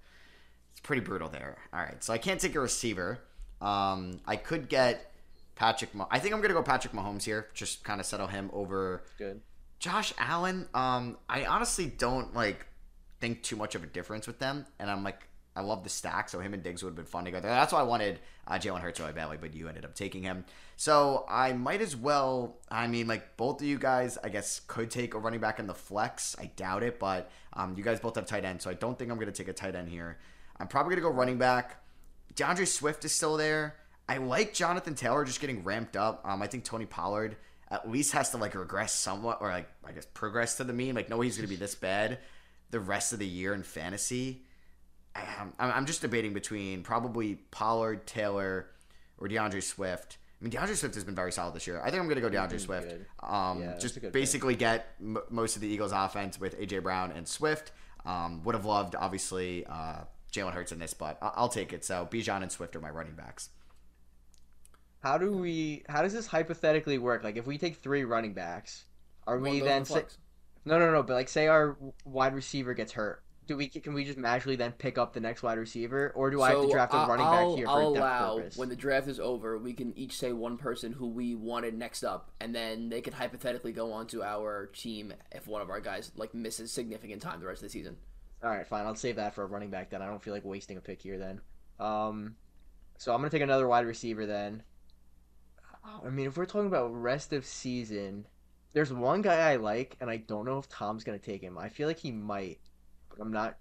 it's 0.72 0.79
pretty 0.82 1.01
brutal 1.03 1.29
there. 1.29 1.58
All 1.72 1.79
right, 1.79 2.03
so 2.03 2.12
I 2.12 2.17
can't 2.17 2.39
take 2.41 2.55
a 2.55 2.60
receiver. 2.60 3.20
Um, 3.62 4.20
I 4.25 4.36
could 4.36 4.67
get 4.67 5.12
Patrick. 5.55 5.93
Mah- 5.95 6.07
I 6.12 6.19
think 6.19 6.33
I'm 6.33 6.41
gonna 6.41 6.53
go 6.53 6.63
Patrick 6.63 6.93
Mahomes 6.93 7.24
here. 7.24 7.47
Just 7.53 7.83
kind 7.83 8.00
of 8.00 8.05
settle 8.05 8.27
him 8.27 8.50
over 8.53 9.03
Good. 9.17 9.41
Josh 9.79 10.13
Allen. 10.17 10.67
Um, 10.74 11.17
I 11.29 11.45
honestly 11.45 11.88
don't 11.88 12.33
like 12.33 12.65
think 13.19 13.43
too 13.43 13.55
much 13.55 13.75
of 13.75 13.83
a 13.83 13.88
difference 13.88 14.27
with 14.27 14.39
them, 14.39 14.65
and 14.79 14.89
I'm 14.89 15.03
like, 15.03 15.27
I 15.55 15.62
love 15.62 15.83
the 15.83 15.89
stack, 15.89 16.27
so 16.27 16.39
him 16.39 16.53
and 16.53 16.62
Diggs 16.62 16.83
would 16.83 16.89
have 16.89 16.95
been 16.97 17.05
fun 17.05 17.24
together. 17.24 17.47
That's 17.47 17.71
why 17.71 17.79
I 17.79 17.83
wanted 17.83 18.19
uh, 18.45 18.55
Jalen 18.55 18.81
Hurts 18.81 19.00
really 19.00 19.13
badly, 19.13 19.38
but 19.39 19.53
you 19.53 19.69
ended 19.69 19.85
up 19.85 19.95
taking 19.95 20.21
him. 20.21 20.43
So 20.75 21.25
I 21.29 21.53
might 21.53 21.81
as 21.81 21.95
well. 21.95 22.57
I 22.69 22.88
mean, 22.88 23.07
like 23.07 23.38
both 23.38 23.62
of 23.62 23.67
you 23.67 23.79
guys, 23.79 24.17
I 24.21 24.27
guess 24.27 24.59
could 24.59 24.91
take 24.91 25.13
a 25.13 25.19
running 25.19 25.39
back 25.39 25.59
in 25.59 25.67
the 25.67 25.74
flex. 25.74 26.35
I 26.38 26.47
doubt 26.57 26.83
it, 26.83 27.00
but 27.00 27.31
um, 27.53 27.74
you 27.77 27.83
guys 27.85 28.01
both 28.01 28.15
have 28.15 28.25
tight 28.25 28.43
end, 28.43 28.62
so 28.62 28.69
I 28.69 28.74
don't 28.74 29.00
think 29.00 29.09
I'm 29.09 29.17
to 29.19 29.31
take 29.31 29.47
a 29.47 29.53
tight 29.53 29.75
end 29.75 29.88
here. 29.88 30.19
I'm 30.59 30.67
probably 30.67 30.95
to 30.95 31.01
go 31.01 31.09
running 31.09 31.38
back. 31.38 31.81
D'Andre 32.35 32.65
Swift 32.65 33.05
is 33.05 33.13
still 33.13 33.38
there. 33.38 33.75
I 34.07 34.17
like 34.17 34.53
Jonathan 34.53 34.93
Taylor 34.95 35.25
just 35.25 35.39
getting 35.41 35.63
ramped 35.63 35.95
up. 35.97 36.21
Um, 36.24 36.41
I 36.41 36.47
think 36.47 36.63
Tony 36.63 36.85
Pollard 36.85 37.38
at 37.71 37.89
least 37.89 38.12
has 38.13 38.29
to 38.31 38.38
like 38.38 38.53
regress 38.55 38.93
somewhat, 38.93 39.39
or 39.41 39.50
like 39.50 39.67
I 39.83 39.91
guess 39.91 40.05
progress 40.13 40.55
to 40.57 40.63
the 40.63 40.74
mean. 40.74 40.93
Like, 40.95 41.09
no, 41.09 41.21
he's 41.21 41.38
going 41.38 41.47
to 41.47 41.50
be 41.50 41.55
this 41.55 41.75
bad 41.75 42.19
the 42.71 42.79
rest 42.79 43.13
of 43.13 43.19
the 43.19 43.27
year 43.27 43.53
in 43.53 43.63
fantasy. 43.63 44.43
I'm, 45.15 45.53
I'm 45.59 45.85
just 45.85 46.01
debating 46.01 46.33
between 46.33 46.83
probably 46.83 47.35
Pollard, 47.51 48.05
Taylor, 48.05 48.67
or 49.17 49.27
D'Andre 49.27 49.62
Swift. 49.62 50.17
I 50.41 50.43
mean, 50.43 50.51
D'Andre 50.51 50.75
Swift 50.75 50.95
has 50.95 51.05
been 51.05 51.15
very 51.15 51.31
solid 51.31 51.55
this 51.55 51.65
year. 51.65 51.79
I 51.81 51.85
think 51.89 52.01
I'm 52.01 52.07
going 52.07 52.15
to 52.15 52.21
go 52.21 52.29
D'Andre 52.29 52.57
Swift. 52.57 52.91
Um, 53.24 53.62
Yeah, 53.62 53.77
just 53.79 53.95
good 53.95 54.01
pick. 54.03 54.13
basically 54.13 54.55
get 54.55 54.88
m- 55.00 55.17
most 55.29 55.55
of 55.55 55.62
the 55.62 55.67
Eagles' 55.69 55.93
offense 55.93 56.38
with 56.39 56.59
AJ 56.59 56.83
Brown 56.83 57.12
and 57.13 57.25
Swift. 57.27 57.71
Um, 58.05 58.43
would 58.43 58.53
have 58.55 58.65
loved 58.65 58.95
obviously 58.95 59.65
uh, 59.65 60.01
Jalen 60.33 60.51
Hurts 60.51 60.71
in 60.74 60.79
this, 60.79 60.93
but 60.93 61.17
I- 61.21 61.31
I'll 61.35 61.50
take 61.50 61.71
it. 61.71 61.85
So 61.85 62.07
Bijan 62.12 62.41
and 62.43 62.51
Swift 62.51 62.75
are 62.75 62.81
my 62.81 62.89
running 62.89 63.15
backs. 63.15 63.50
How 65.05 65.19
do 65.19 65.31
we? 65.31 65.83
How 65.88 66.01
does 66.01 66.13
this 66.13 66.25
hypothetically 66.25 66.97
work? 66.97 67.24
Like, 67.24 67.38
if 67.38 67.45
we 67.45 67.59
take 67.59 67.77
three 67.77 68.03
running 68.03 68.33
backs, 68.33 68.85
are 69.27 69.38
One 69.38 69.51
we 69.51 69.59
then 69.59 69.85
say, 69.85 70.03
no, 70.65 70.79
no, 70.79 70.91
no? 70.91 71.03
But 71.03 71.13
like, 71.13 71.29
say 71.29 71.47
our 71.47 71.77
wide 72.05 72.33
receiver 72.33 72.74
gets 72.74 72.91
hurt, 72.91 73.24
do 73.45 73.55
we 73.55 73.67
can 73.67 73.93
we 73.93 74.03
just 74.03 74.17
magically 74.17 74.55
then 74.55 74.71
pick 74.71 74.97
up 74.97 75.13
the 75.13 75.19
next 75.19 75.43
wide 75.43 75.59
receiver, 75.59 76.12
or 76.15 76.31
do 76.31 76.41
I 76.41 76.53
have 76.53 76.62
to 76.63 76.71
draft 76.71 76.91
a 76.91 76.97
I'll- 76.97 77.07
running 77.07 77.25
I'll, 77.27 77.50
back 77.51 77.57
here 77.59 77.67
I'll 77.67 77.93
for 77.93 78.00
allow 78.00 78.38
purpose? 78.38 78.57
when 78.57 78.69
the 78.69 78.75
draft 78.75 79.07
is 79.07 79.19
over, 79.19 79.59
we 79.59 79.74
can 79.74 79.95
each 79.95 80.17
say 80.17 80.33
one 80.33 80.57
person 80.57 80.91
who 80.91 81.07
we 81.07 81.35
wanted 81.35 81.77
next 81.77 82.03
up, 82.03 82.31
and 82.39 82.55
then 82.55 82.89
they 82.89 83.01
could 83.01 83.13
hypothetically 83.13 83.74
go 83.74 83.93
onto 83.93 84.24
our 84.24 84.71
team 84.74 85.13
if 85.31 85.45
one 85.45 85.62
of 85.62 85.69
our 85.69 85.81
guys 85.81 86.12
like 86.15 86.33
misses 86.33 86.71
significant 86.71 87.21
time 87.21 87.39
the 87.39 87.45
rest 87.45 87.62
of 87.62 87.67
the 87.67 87.71
season. 87.71 87.95
All 88.43 88.50
right, 88.50 88.65
fine. 88.65 88.88
I'll 88.88 88.95
save 88.95 89.17
that 89.17 89.35
for 89.35 89.43
a 89.43 89.45
running 89.45 89.69
back 89.69 89.91
then. 89.91 90.01
I 90.01 90.07
don't 90.07 90.24
feel 90.24 90.33
like 90.33 90.45
wasting 90.45 90.77
a 90.77 90.81
pick 90.81 91.03
here 91.03 91.19
then. 91.19 91.41
Um, 91.79 92.35
so 92.97 93.13
I'm 93.13 93.19
gonna 93.19 93.29
take 93.29 93.43
another 93.43 93.67
wide 93.67 93.85
receiver 93.85 94.25
then. 94.25 94.63
I 96.05 96.09
mean, 96.09 96.27
if 96.27 96.37
we're 96.37 96.45
talking 96.45 96.67
about 96.67 96.87
rest 96.87 97.33
of 97.33 97.45
season, 97.45 98.25
there's 98.73 98.91
one 98.91 99.21
guy 99.21 99.51
I 99.51 99.55
like, 99.55 99.97
and 100.01 100.09
I 100.09 100.17
don't 100.17 100.45
know 100.45 100.57
if 100.57 100.67
Tom's 100.69 101.03
gonna 101.03 101.19
take 101.19 101.41
him. 101.41 101.57
I 101.57 101.69
feel 101.69 101.87
like 101.87 101.99
he 101.99 102.11
might, 102.11 102.59
but 103.09 103.19
I'm 103.21 103.31
not, 103.31 103.57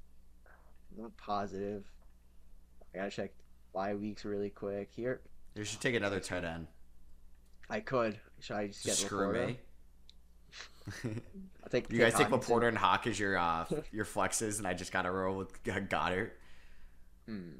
I'm 0.96 1.02
not 1.04 1.16
positive. 1.16 1.84
I 2.94 2.98
gotta 2.98 3.10
check 3.10 3.32
bye 3.72 3.94
weeks 3.94 4.24
really 4.24 4.50
quick 4.50 4.90
here. 4.94 5.20
You 5.54 5.64
should 5.64 5.80
take 5.80 5.94
another 5.94 6.20
tight 6.20 6.44
end. 6.44 6.66
I 7.70 7.80
could. 7.80 8.18
Should 8.40 8.56
I 8.56 8.66
just 8.68 8.84
get 8.84 8.94
Screw 8.94 9.32
Laporta? 9.32 9.46
me. 9.46 9.58
I'll 11.62 11.70
take. 11.70 11.90
you 11.90 11.98
guys 11.98 12.14
take. 12.14 12.28
Laporta 12.28 12.68
and 12.68 12.78
Hawk 12.78 13.06
as 13.06 13.18
your 13.18 13.36
uh, 13.38 13.64
your 13.92 14.04
flexes, 14.04 14.58
and 14.58 14.66
I 14.66 14.74
just 14.74 14.92
gotta 14.92 15.10
roll 15.10 15.36
with 15.36 15.62
Goedert. 15.64 16.30
Hmm. 17.26 17.50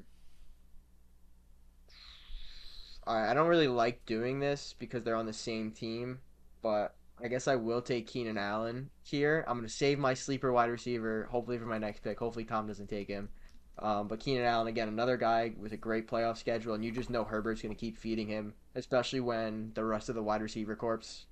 I 3.07 3.33
don't 3.35 3.47
really 3.47 3.67
like 3.67 4.05
doing 4.05 4.39
this 4.39 4.73
because 4.79 5.03
they're 5.03 5.15
on 5.15 5.27
the 5.27 5.33
same 5.33 5.71
team, 5.71 6.19
but 6.63 6.95
I 7.23 7.27
guess 7.27 7.47
I 7.47 7.55
will 7.55 7.81
take 7.81 8.07
Keenan 8.07 8.37
Allen 8.37 8.89
here. 9.03 9.45
I'm 9.47 9.57
gonna 9.57 9.69
save 9.69 9.99
my 9.99 10.15
sleeper 10.15 10.51
wide 10.51 10.71
receiver, 10.71 11.27
hopefully 11.31 11.59
for 11.59 11.65
my 11.65 11.77
next 11.77 12.01
pick. 12.01 12.17
Hopefully 12.17 12.45
Tom 12.45 12.67
doesn't 12.67 12.89
take 12.89 13.07
him. 13.07 13.29
Um, 13.77 14.07
but 14.07 14.19
Keenan 14.19 14.45
Allen 14.45 14.67
again, 14.67 14.87
another 14.87 15.17
guy 15.17 15.53
with 15.57 15.71
a 15.71 15.77
great 15.77 16.07
playoff 16.07 16.37
schedule, 16.37 16.73
and 16.73 16.83
you 16.83 16.91
just 16.91 17.11
know 17.11 17.23
Herbert's 17.23 17.61
gonna 17.61 17.75
keep 17.75 17.97
feeding 17.97 18.27
him, 18.27 18.53
especially 18.73 19.19
when 19.19 19.71
the 19.75 19.85
rest 19.85 20.09
of 20.09 20.15
the 20.15 20.23
wide 20.23 20.41
receiver 20.41 20.75
corps 20.75 21.25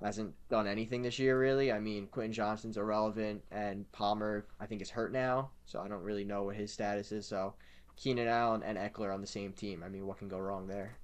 hasn't 0.00 0.34
done 0.48 0.66
anything 0.66 1.02
this 1.02 1.18
year 1.18 1.40
really. 1.40 1.72
I 1.72 1.80
mean, 1.80 2.06
Quentin 2.06 2.32
Johnson's 2.32 2.76
irrelevant, 2.76 3.42
and 3.50 3.90
Palmer 3.92 4.46
I 4.60 4.66
think 4.66 4.80
is 4.80 4.90
hurt 4.90 5.12
now, 5.12 5.50
so 5.64 5.80
I 5.80 5.88
don't 5.88 6.02
really 6.02 6.24
know 6.24 6.44
what 6.44 6.56
his 6.56 6.72
status 6.72 7.10
is. 7.10 7.26
So 7.26 7.54
Keenan 7.96 8.28
Allen 8.28 8.62
and 8.62 8.78
Ekeler 8.78 9.12
on 9.12 9.22
the 9.22 9.26
same 9.26 9.52
team. 9.52 9.82
I 9.82 9.88
mean, 9.88 10.06
what 10.06 10.18
can 10.18 10.28
go 10.28 10.38
wrong 10.38 10.68
there? 10.68 10.98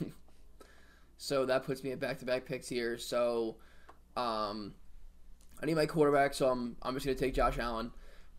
So 1.22 1.44
that 1.44 1.64
puts 1.64 1.84
me 1.84 1.92
at 1.92 2.00
back-to-back 2.00 2.46
picks 2.46 2.66
here. 2.66 2.96
So, 2.96 3.56
um, 4.16 4.72
I 5.62 5.66
need 5.66 5.74
my 5.74 5.84
quarterback, 5.84 6.32
so 6.32 6.48
I'm 6.48 6.76
I'm 6.80 6.94
just 6.94 7.04
gonna 7.04 7.18
take 7.18 7.34
Josh 7.34 7.58
Allen. 7.58 7.92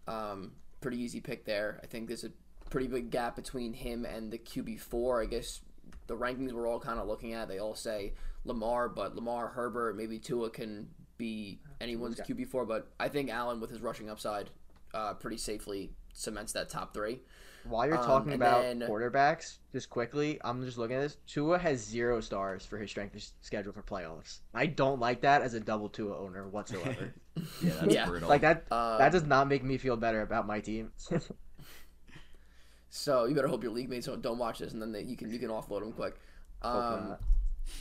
Um, 0.07 0.53
pretty 0.81 0.97
easy 0.97 1.21
pick 1.21 1.45
there. 1.45 1.79
I 1.83 1.85
think 1.85 2.07
there's 2.07 2.23
a 2.23 2.31
pretty 2.71 2.87
big 2.87 3.11
gap 3.11 3.35
between 3.35 3.73
him 3.73 4.03
and 4.03 4.31
the 4.31 4.39
QB 4.39 4.79
four. 4.79 5.21
I 5.21 5.27
guess 5.27 5.61
the 6.07 6.17
rankings 6.17 6.53
we're 6.53 6.67
all 6.67 6.79
kind 6.79 6.99
of 6.99 7.07
looking 7.07 7.33
at. 7.33 7.47
They 7.47 7.59
all 7.59 7.75
say 7.75 8.13
Lamar, 8.45 8.89
but 8.89 9.15
Lamar, 9.15 9.49
Herbert, 9.49 9.95
maybe 9.95 10.17
Tua 10.17 10.49
can 10.49 10.89
be 11.19 11.59
anyone's 11.79 12.19
QB 12.19 12.47
four. 12.47 12.65
But 12.65 12.91
I 12.99 13.09
think 13.09 13.29
Allen 13.29 13.59
with 13.59 13.69
his 13.69 13.81
rushing 13.81 14.09
upside, 14.09 14.49
uh, 14.95 15.13
pretty 15.13 15.37
safely 15.37 15.91
cements 16.13 16.53
that 16.53 16.69
top 16.69 16.95
three. 16.95 17.19
While 17.63 17.87
you're 17.87 17.97
Um, 17.97 18.05
talking 18.05 18.33
and 18.33 18.41
about 18.41 18.61
then- 18.63 18.79
quarterbacks, 18.81 19.57
just 19.71 19.89
quickly, 19.89 20.39
I'm 20.43 20.63
just 20.65 20.77
looking 20.77 20.95
at 20.97 21.01
this. 21.01 21.17
Tua 21.27 21.57
has 21.59 21.79
zero 21.83 22.19
stars 22.21 22.65
for 22.65 22.77
his 22.77 22.89
strength 22.89 23.15
of 23.15 23.23
schedule 23.41 23.71
for 23.71 23.83
playoffs. 23.83 24.39
I 24.53 24.65
don't 24.65 24.99
like 24.99 25.21
that 25.21 25.41
as 25.43 25.53
a 25.53 25.59
double 25.59 25.89
Tua 25.89 26.17
owner 26.17 26.47
whatsoever. 26.49 27.13
Yeah, 27.63 27.71
that's 27.81 27.93
Yeah. 27.93 28.05
brutal. 28.07 28.27
like 28.27 28.41
that. 28.41 28.65
Uh, 28.69 28.97
that 28.97 29.11
does 29.13 29.23
not 29.23 29.47
make 29.47 29.63
me 29.63 29.77
feel 29.77 29.95
better 29.95 30.21
about 30.21 30.45
my 30.47 30.59
team. 30.59 30.91
So 32.89 33.23
you 33.25 33.33
better 33.35 33.47
hope 33.47 33.63
your 33.63 33.71
league 33.71 33.89
mates 33.89 34.05
don't, 34.07 34.21
don't 34.21 34.37
watch 34.37 34.59
this, 34.59 34.73
and 34.73 34.81
then 34.81 34.91
they, 34.91 35.01
you 35.03 35.15
can 35.15 35.31
you 35.31 35.39
can 35.39 35.49
offload 35.49 35.79
them 35.79 35.93
quick. 35.93 36.19
Um, 36.61 36.71
not. 37.09 37.21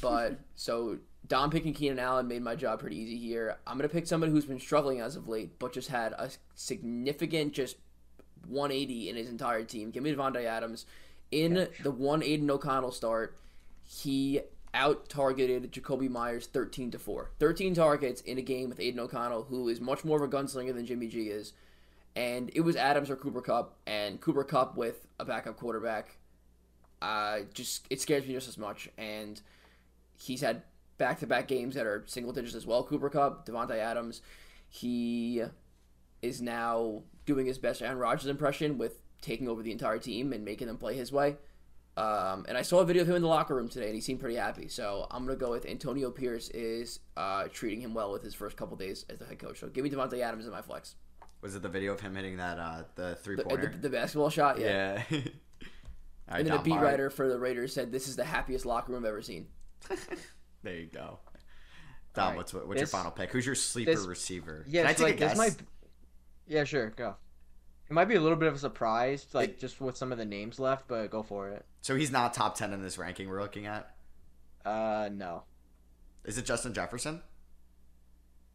but 0.00 0.38
so 0.54 0.98
Dom 1.26 1.50
picking 1.50 1.74
Keenan 1.74 1.98
Allen 1.98 2.28
made 2.28 2.42
my 2.42 2.54
job 2.54 2.78
pretty 2.78 2.96
easy 2.96 3.16
here. 3.18 3.56
I'm 3.66 3.76
gonna 3.76 3.88
pick 3.88 4.06
somebody 4.06 4.30
who's 4.30 4.44
been 4.46 4.60
struggling 4.60 5.00
as 5.00 5.16
of 5.16 5.26
late, 5.26 5.58
but 5.58 5.72
just 5.72 5.88
had 5.88 6.12
a 6.12 6.30
significant 6.54 7.52
just 7.54 7.76
180 8.48 9.08
in 9.08 9.16
his 9.16 9.28
entire 9.28 9.64
team. 9.64 9.90
Give 9.90 10.02
me 10.02 10.12
Davante 10.14 10.44
Adams. 10.44 10.86
In 11.30 11.68
the 11.82 11.90
one 11.90 12.22
Aidan 12.22 12.50
O'Connell 12.50 12.92
start, 12.92 13.38
he 13.84 14.40
out 14.72 15.08
targeted 15.08 15.72
Jakobi 15.72 16.08
Meyers 16.08 16.46
13 16.46 16.90
to 16.92 16.98
4. 16.98 17.30
13 17.38 17.74
targets 17.74 18.20
in 18.22 18.38
a 18.38 18.42
game 18.42 18.68
with 18.68 18.80
Aidan 18.80 19.00
O'Connell, 19.00 19.44
who 19.44 19.68
is 19.68 19.80
much 19.80 20.04
more 20.04 20.22
of 20.22 20.22
a 20.22 20.36
gunslinger 20.36 20.74
than 20.74 20.86
Jimmy 20.86 21.08
G 21.08 21.28
is. 21.28 21.52
And 22.16 22.50
it 22.54 22.60
was 22.60 22.76
Adams 22.76 23.10
or 23.10 23.16
Cooper 23.16 23.40
Kupp, 23.40 23.76
and 23.86 24.20
Cooper 24.20 24.44
Kupp 24.44 24.76
with 24.76 25.06
a 25.18 25.24
backup 25.24 25.56
quarterback. 25.56 26.16
Uh, 27.00 27.40
just 27.54 27.86
it 27.88 28.00
scares 28.00 28.26
me 28.26 28.34
just 28.34 28.48
as 28.48 28.58
much. 28.58 28.88
And 28.98 29.40
he's 30.18 30.40
had 30.40 30.62
back-to-back 30.98 31.48
games 31.48 31.74
that 31.76 31.86
are 31.86 32.04
single 32.06 32.32
digits 32.32 32.54
as 32.54 32.66
well. 32.66 32.84
Cooper 32.84 33.08
Kupp, 33.08 33.46
Davante 33.46 33.76
Adams, 33.78 34.20
he 34.68 35.42
is 36.20 36.42
now 36.42 37.02
doing 37.30 37.46
his 37.46 37.58
best 37.58 37.80
Aaron 37.80 37.96
Rodgers 37.98 38.26
impression 38.26 38.76
with 38.76 39.00
taking 39.22 39.48
over 39.48 39.62
the 39.62 39.70
entire 39.70 39.98
team 39.98 40.32
and 40.32 40.44
making 40.44 40.66
them 40.66 40.76
play 40.78 40.96
his 40.96 41.12
way. 41.12 41.36
Um, 41.96 42.44
and 42.48 42.56
I 42.58 42.62
saw 42.62 42.80
a 42.80 42.84
video 42.84 43.02
of 43.02 43.08
him 43.08 43.14
in 43.16 43.22
the 43.22 43.28
locker 43.28 43.54
room 43.54 43.68
today, 43.68 43.86
and 43.86 43.94
he 43.94 44.00
seemed 44.00 44.18
pretty 44.20 44.36
happy. 44.36 44.66
So 44.68 45.06
I'm 45.10 45.24
gonna 45.24 45.36
go 45.36 45.50
with 45.50 45.66
Antonio 45.66 46.10
Pierce 46.10 46.48
is 46.50 46.98
uh, 47.16 47.44
treating 47.52 47.80
him 47.80 47.94
well 47.94 48.10
with 48.10 48.22
his 48.24 48.34
first 48.34 48.56
couple 48.56 48.76
days 48.76 49.04
as 49.08 49.18
the 49.20 49.26
head 49.26 49.38
coach. 49.38 49.60
So 49.60 49.68
give 49.68 49.84
me 49.84 49.90
Davante 49.90 50.18
Adams 50.20 50.44
in 50.46 50.50
my 50.50 50.62
flex. 50.62 50.96
Was 51.42 51.54
it 51.54 51.62
the 51.62 51.68
video 51.68 51.92
of 51.92 52.00
him 52.00 52.14
hitting 52.16 52.36
that 52.38 52.58
uh, 52.58 52.82
the 52.96 53.14
three 53.16 53.36
The, 53.36 53.44
pointer? 53.44 53.68
the, 53.72 53.78
the 53.78 53.90
basketball 53.90 54.30
shot, 54.30 54.58
yeah. 54.58 55.02
yeah. 55.10 55.18
All 56.28 56.36
right, 56.36 56.40
And 56.40 56.46
then 56.48 56.56
the 56.56 56.62
beat 56.62 56.70
Bar- 56.70 56.84
writer 56.84 57.10
for 57.10 57.28
the 57.28 57.38
Raiders 57.38 57.72
said 57.72 57.92
this 57.92 58.08
is 58.08 58.16
the 58.16 58.24
happiest 58.24 58.66
locker 58.66 58.92
room 58.92 59.04
I've 59.04 59.08
ever 59.10 59.22
seen. 59.22 59.46
There 60.62 60.74
you 60.76 60.86
go. 60.92 61.18
Dom, 62.12 62.22
Alright, 62.24 62.36
what's 62.36 62.52
what's 62.52 62.78
your 62.80 62.86
final 62.86 63.10
pick? 63.10 63.30
Who's 63.32 63.46
your 63.46 63.54
sleeper 63.54 63.92
this- 63.92 64.04
receiver? 64.06 64.64
yeah, 64.68 64.82
Can 64.82 64.90
I 64.90 64.94
so, 64.94 65.04
take 65.06 65.06
like 65.06 65.14
a 65.14 65.18
this 65.20 65.28
guess? 65.30 65.38
might. 65.58 65.66
Yeah, 66.46 66.64
sure, 66.64 66.90
go. 66.90 67.16
It 67.88 67.92
might 67.92 68.06
be 68.06 68.14
a 68.14 68.20
little 68.20 68.36
bit 68.38 68.48
of 68.48 68.54
a 68.54 68.58
surprise, 68.58 69.26
like 69.32 69.58
just 69.58 69.80
with 69.80 69.96
some 69.96 70.12
of 70.12 70.18
the 70.18 70.24
names 70.24 70.58
left, 70.60 70.86
but 70.88 71.10
go 71.10 71.22
for 71.22 71.48
it. 71.48 71.64
So 71.82 71.96
he's 71.96 72.10
not 72.12 72.34
top 72.34 72.54
ten 72.56 72.72
in 72.72 72.82
this 72.82 72.98
ranking 72.98 73.28
we're 73.28 73.40
looking 73.42 73.66
at. 73.66 73.94
Uh, 74.64 75.08
no, 75.12 75.44
Is 76.24 76.36
it 76.38 76.44
Justin 76.44 76.74
Jefferson? 76.74 77.22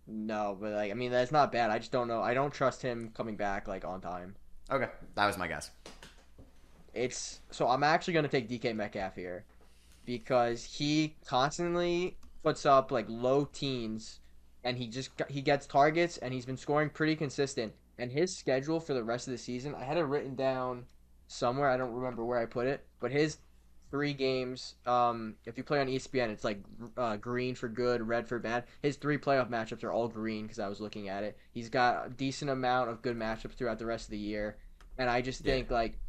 no, 0.08 0.56
but 0.60 0.72
like 0.72 0.92
I 0.92 0.94
mean 0.94 1.12
that's 1.12 1.32
not 1.32 1.52
bad. 1.52 1.72
I 1.72 1.80
just 1.80 1.92
don't 1.92 2.08
know. 2.08 2.22
I 2.22 2.34
don't 2.36 2.54
trust 2.54 2.82
him 2.82 3.12
coming 3.16 3.36
back 3.36 3.68
like 3.68 3.84
on 3.84 4.02
time. 4.02 4.36
Okay, 4.72 4.88
that 5.16 5.26
was 5.26 5.38
my 5.38 5.48
guess. 5.48 5.72
It's 6.94 7.40
so 7.52 7.68
I'm 7.68 7.84
actually 7.84 8.14
gonna 8.14 8.28
take 8.28 8.48
DK 8.50 8.76
Metcalf 8.76 9.16
here 9.16 9.44
because 10.06 10.64
he 10.64 11.16
constantly 11.26 12.18
puts 12.44 12.66
up 12.66 12.92
like 12.92 13.06
low 13.10 13.46
teens, 13.46 14.20
and 14.66 14.78
he 14.78 14.88
just 14.88 15.12
he 15.30 15.42
gets 15.42 15.68
targets 15.68 16.18
and 16.18 16.34
he's 16.34 16.46
been 16.46 16.58
scoring 16.58 16.90
pretty 16.90 17.16
consistent. 17.16 17.74
And 17.98 18.12
his 18.12 18.36
schedule 18.36 18.82
for 18.82 18.94
the 18.94 19.04
rest 19.04 19.28
of 19.28 19.32
the 19.32 19.38
season, 19.38 19.74
I 19.76 19.86
had 19.86 19.98
it 19.98 20.04
written 20.04 20.36
down 20.36 20.86
somewhere. 21.28 21.70
I 21.70 21.78
don't 21.78 21.94
remember 21.94 22.26
where 22.26 22.40
I 22.40 22.46
put 22.46 22.68
it, 22.68 22.86
but 23.00 23.12
his 23.12 23.38
three 23.92 24.14
games. 24.14 24.76
Um, 24.86 25.36
if 25.46 25.58
you 25.58 25.64
play 25.64 25.80
on 25.80 25.88
ESPN, 25.88 26.30
it's 26.30 26.44
like 26.44 26.60
uh, 26.98 27.16
green 27.16 27.56
for 27.56 27.70
good, 27.70 28.06
red 28.06 28.28
for 28.28 28.40
bad. 28.40 28.66
His 28.82 28.98
three 28.98 29.18
playoff 29.18 29.50
matchups 29.50 29.84
are 29.86 29.92
all 29.94 30.10
green 30.10 30.44
because 30.44 30.60
I 30.60 30.68
was 30.68 30.82
looking 30.82 31.08
at 31.08 31.24
it. 31.24 31.38
He's 31.54 31.70
got 31.70 32.08
a 32.08 32.10
decent 32.10 32.52
amount 32.52 32.90
of 32.90 33.02
good 33.02 33.18
matchups 33.18 33.54
throughout 33.54 33.80
the 33.80 33.86
rest 33.86 34.08
of 34.08 34.12
the 34.12 34.18
year, 34.18 34.58
and 34.98 35.10
I 35.10 35.22
just 35.22 35.46
Yeah. 35.46 35.54
think 35.54 35.72
like, 35.72 36.00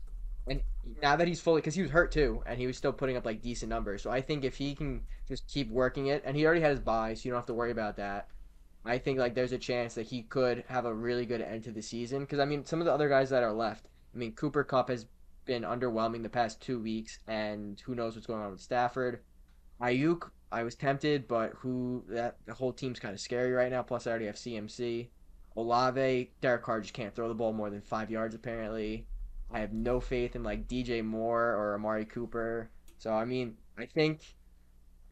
and 0.49 0.63
now 1.03 1.17
that 1.17 1.29
he's 1.29 1.41
fully, 1.41 1.61
because 1.61 1.75
he 1.75 1.83
was 1.83 1.91
hurt 1.91 2.11
too, 2.11 2.43
and 2.47 2.59
he 2.59 2.67
was 2.67 2.77
still 2.77 2.93
putting 2.93 3.17
up 3.17 3.25
like 3.27 3.43
decent 3.43 3.71
numbers. 3.71 4.03
So 4.03 4.11
I 4.11 4.21
think 4.23 4.45
if 4.45 4.57
he 4.57 4.75
can 4.75 5.03
just 5.29 5.47
keep 5.47 5.71
working 5.71 6.07
it, 6.07 6.23
and 6.25 6.37
he 6.37 6.45
already 6.47 6.63
had 6.63 6.71
his 6.71 6.81
bye, 6.81 7.15
so 7.15 7.23
you 7.25 7.31
don't 7.31 7.39
have 7.39 7.47
to 7.47 7.55
worry 7.55 7.71
about 7.71 7.97
that. 7.97 8.29
I 8.87 8.99
think 8.99 9.19
like 9.19 9.35
there's 9.35 9.53
a 9.53 9.59
chance 9.59 9.95
that 9.95 10.07
he 10.07 10.23
could 10.23 10.65
have 10.69 10.85
a 10.85 10.95
really 10.95 11.27
good 11.27 11.41
end 11.41 11.65
to 11.65 11.73
the 11.73 11.83
season. 11.83 12.21
Because 12.21 12.39
I 12.39 12.45
mean, 12.45 12.65
some 12.65 12.81
of 12.81 12.87
the 12.87 12.93
other 12.93 13.09
guys 13.09 13.31
that 13.31 13.43
are 13.43 13.53
left. 13.53 13.89
I 14.15 14.19
mean, 14.19 14.33
Cooper 14.33 14.65
Kupp 14.65 14.89
has 14.89 15.07
been 15.45 15.63
underwhelming 15.63 16.23
the 16.23 16.29
past 16.29 16.61
two 16.61 16.81
weeks, 16.81 17.19
and 17.27 17.81
who 17.81 17.95
knows 17.95 18.15
what's 18.15 18.27
going 18.27 18.43
on 18.43 18.51
with 18.51 18.61
Stafford. 18.61 19.21
Aiyuk, 19.81 20.31
I 20.51 20.63
was 20.63 20.75
tempted, 20.75 21.29
but 21.29 21.53
who 21.59 22.05
that 22.09 22.37
the 22.47 22.55
whole 22.55 22.73
team's 22.73 22.99
kind 22.99 23.15
of 23.15 23.21
scary 23.21 23.53
right 23.53 23.71
now. 23.71 23.83
Plus, 23.83 24.07
I 24.07 24.11
already 24.11 24.27
have 24.27 24.37
CMC. 24.37 25.09
Olave, 25.57 26.31
Derek 26.41 26.63
Carr 26.63 26.81
just 26.81 26.93
can't 26.93 27.15
throw 27.15 27.29
the 27.29 27.35
ball 27.35 27.53
more 27.53 27.71
than 27.71 27.81
five 27.81 28.11
yards 28.11 28.35
apparently. 28.35 29.07
I 29.51 29.61
have 29.61 29.73
no 29.73 30.01
faith 30.01 30.37
in 30.37 30.43
like 30.43 30.69
DJ 30.69 31.05
Moore 31.05 31.55
or 31.55 31.75
Amari 31.75 32.05
Cooper. 32.05 32.71
So 32.99 33.13
I 33.13 33.25
mean, 33.25 33.57
I 33.79 33.87
think, 33.87 34.21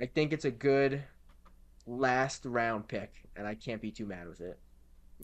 I 0.01 0.07
think 0.07 0.33
it's 0.33 0.45
a 0.45 0.51
good 0.51 1.03
last 1.87 2.45
round 2.45 2.89
pick, 2.89 3.13
and 3.37 3.47
I 3.47 3.55
can't 3.55 3.81
be 3.83 3.91
too 3.91 4.07
mad 4.07 4.29
with 4.29 4.41
it. 4.41 4.59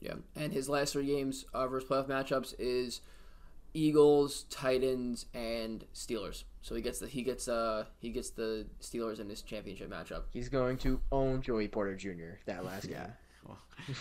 Yeah, 0.01 0.14
and 0.37 0.53
his 0.53 0.68
last 0.68 0.92
three 0.92 1.07
games 1.07 1.44
of 1.53 1.73
his 1.73 1.85
playoff 1.85 2.09
matchups 2.09 2.55
is 2.59 3.01
Eagles, 3.75 4.44
Titans, 4.51 5.27
and 5.35 5.85
Steelers. 5.94 6.44
So 6.62 6.75
he 6.75 6.83
gets 6.83 6.99
the 6.99 7.07
he 7.09 7.23
gets 7.23 7.49
uh 7.49 7.85
he 7.99 8.11
gets 8.11 8.31
the 8.31 8.66
Steelers 8.81 9.20
in 9.20 9.29
this 9.29 9.42
championship 9.42 9.90
matchup. 9.90 10.25
He's 10.33 10.49
going 10.49 10.77
to 10.79 11.01
own 11.12 11.40
Joey 11.42 11.68
Porter 11.68 11.96
Jr. 11.96 12.38
that 12.46 12.64
last 12.64 12.85
Yeah. 12.87 13.05
game. 13.05 13.12
Well, 13.46 13.57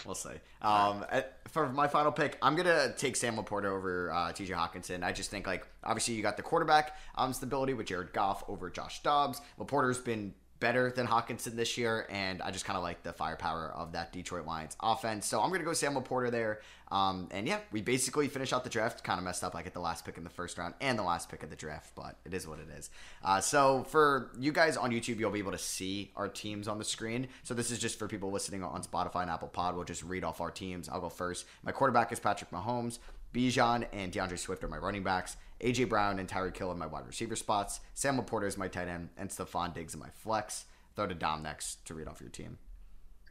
we'll 0.05 0.15
see. 0.15 0.31
Um, 0.61 1.05
for 1.47 1.69
my 1.69 1.87
final 1.87 2.11
pick, 2.11 2.37
I'm 2.41 2.57
gonna 2.57 2.93
take 2.97 3.15
Sam 3.15 3.37
Laporta 3.37 3.65
over 3.67 4.11
uh, 4.11 4.33
T.J. 4.33 4.53
Hockenson. 4.53 5.01
I 5.01 5.13
just 5.13 5.31
think 5.31 5.47
like 5.47 5.65
obviously 5.81 6.15
you 6.15 6.21
got 6.21 6.35
the 6.35 6.43
quarterback 6.43 6.97
um, 7.15 7.31
stability 7.31 7.73
with 7.73 7.87
Jared 7.87 8.11
Goff 8.11 8.43
over 8.49 8.69
Josh 8.69 9.01
Dobbs. 9.01 9.39
Laporta's 9.57 9.97
been 9.97 10.33
better 10.59 10.91
than 10.91 11.07
Hockenson 11.07 11.55
this 11.55 11.77
year, 11.77 12.05
and 12.09 12.41
I 12.41 12.51
just 12.51 12.65
kind 12.65 12.77
of 12.77 12.83
like 12.83 13.03
the 13.03 13.13
firepower 13.13 13.71
of 13.75 13.93
that 13.93 14.11
Detroit 14.11 14.45
Lions 14.45 14.75
offense. 14.81 15.25
So 15.25 15.41
I'm 15.41 15.51
gonna 15.51 15.63
go 15.63 15.73
Sam 15.73 15.95
Porter 16.01 16.29
there. 16.29 16.61
Um, 16.91 17.27
and 17.31 17.47
yeah, 17.47 17.59
we 17.71 17.81
basically 17.81 18.27
finish 18.27 18.51
out 18.51 18.63
the 18.63 18.69
draft. 18.69 19.03
Kind 19.03 19.19
of 19.19 19.23
messed 19.23 19.43
up. 19.43 19.55
I 19.55 19.61
get 19.61 19.73
the 19.73 19.79
last 19.79 20.05
pick 20.05 20.17
in 20.17 20.23
the 20.23 20.29
first 20.29 20.57
round 20.57 20.73
and 20.81 20.97
the 20.97 21.03
last 21.03 21.29
pick 21.29 21.43
of 21.43 21.49
the 21.49 21.55
draft, 21.55 21.91
but 21.95 22.17
it 22.25 22.33
is 22.33 22.47
what 22.47 22.59
it 22.59 22.67
is. 22.77 22.89
Uh, 23.23 23.41
so 23.41 23.83
for 23.83 24.31
you 24.39 24.51
guys 24.51 24.75
on 24.75 24.91
YouTube, 24.91 25.19
you'll 25.19 25.29
be 25.29 25.39
able 25.39 25.51
to 25.51 25.57
see 25.57 26.11
our 26.15 26.27
teams 26.27 26.67
on 26.67 26.79
the 26.79 26.83
screen. 26.83 27.27
So 27.43 27.53
this 27.53 27.69
is 27.69 27.77
just 27.77 27.99
for 27.99 28.07
people 28.07 28.31
listening 28.31 28.63
on 28.63 28.81
Spotify 28.81 29.21
and 29.21 29.29
Apple 29.29 29.49
Pod. 29.49 29.75
We'll 29.75 29.85
just 29.85 30.03
read 30.03 30.23
off 30.23 30.41
our 30.41 30.51
teams. 30.51 30.89
I'll 30.89 31.01
go 31.01 31.09
first. 31.09 31.45
My 31.63 31.71
quarterback 31.71 32.11
is 32.11 32.19
Patrick 32.19 32.49
Mahomes. 32.49 32.97
Bijan 33.33 33.85
and 33.93 34.11
D'Andre 34.11 34.37
Swift 34.37 34.63
are 34.63 34.67
my 34.67 34.77
running 34.77 35.03
backs. 35.03 35.37
AJ 35.61 35.89
Brown 35.89 36.19
and 36.19 36.27
Tyreek 36.27 36.57
Hill 36.57 36.71
are 36.71 36.75
my 36.75 36.87
wide 36.87 37.05
receiver 37.05 37.35
spots. 37.35 37.81
Sam 37.93 38.19
Laporta 38.19 38.47
is 38.47 38.57
my 38.57 38.67
tight 38.67 38.87
end, 38.87 39.09
and 39.17 39.29
Stefon 39.29 39.73
Diggs 39.73 39.93
is 39.93 39.99
my 39.99 40.09
flex. 40.09 40.65
Throw 40.95 41.07
to 41.07 41.15
Dom 41.15 41.43
next 41.43 41.85
to 41.85 41.93
read 41.93 42.07
off 42.07 42.21
your 42.21 42.29
team. 42.29 42.57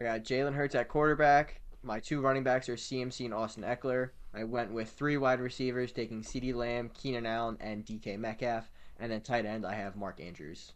I 0.01 0.05
got 0.05 0.25
Jalen 0.25 0.55
Hurts 0.55 0.75
at 0.75 0.89
quarterback. 0.89 1.61
My 1.83 2.01
two 2.01 2.21
running 2.21 2.45
backs 2.45 2.69
are 2.69 2.77
CMC 2.77 3.25
and 3.25 3.35
Austin 3.35 3.65
Ekeler. 3.65 4.11
I 4.35 4.45
went 4.45 4.73
with 4.73 4.91
three 4.91 5.17
wide 5.17 5.41
receivers, 5.41 5.91
taking 5.91 6.23
CeeDee 6.23 6.55
Lamb, 6.55 6.91
Keenan 6.95 7.27
Allen, 7.27 7.57
and 7.61 7.85
DK 7.85 8.19
Metcalf. 8.19 8.71
And 9.01 9.11
then 9.11 9.21
tight 9.21 9.47
end, 9.47 9.65
I 9.65 9.75
have 9.75 9.97
Mark 9.97 10.21
Andrews. 10.21 10.73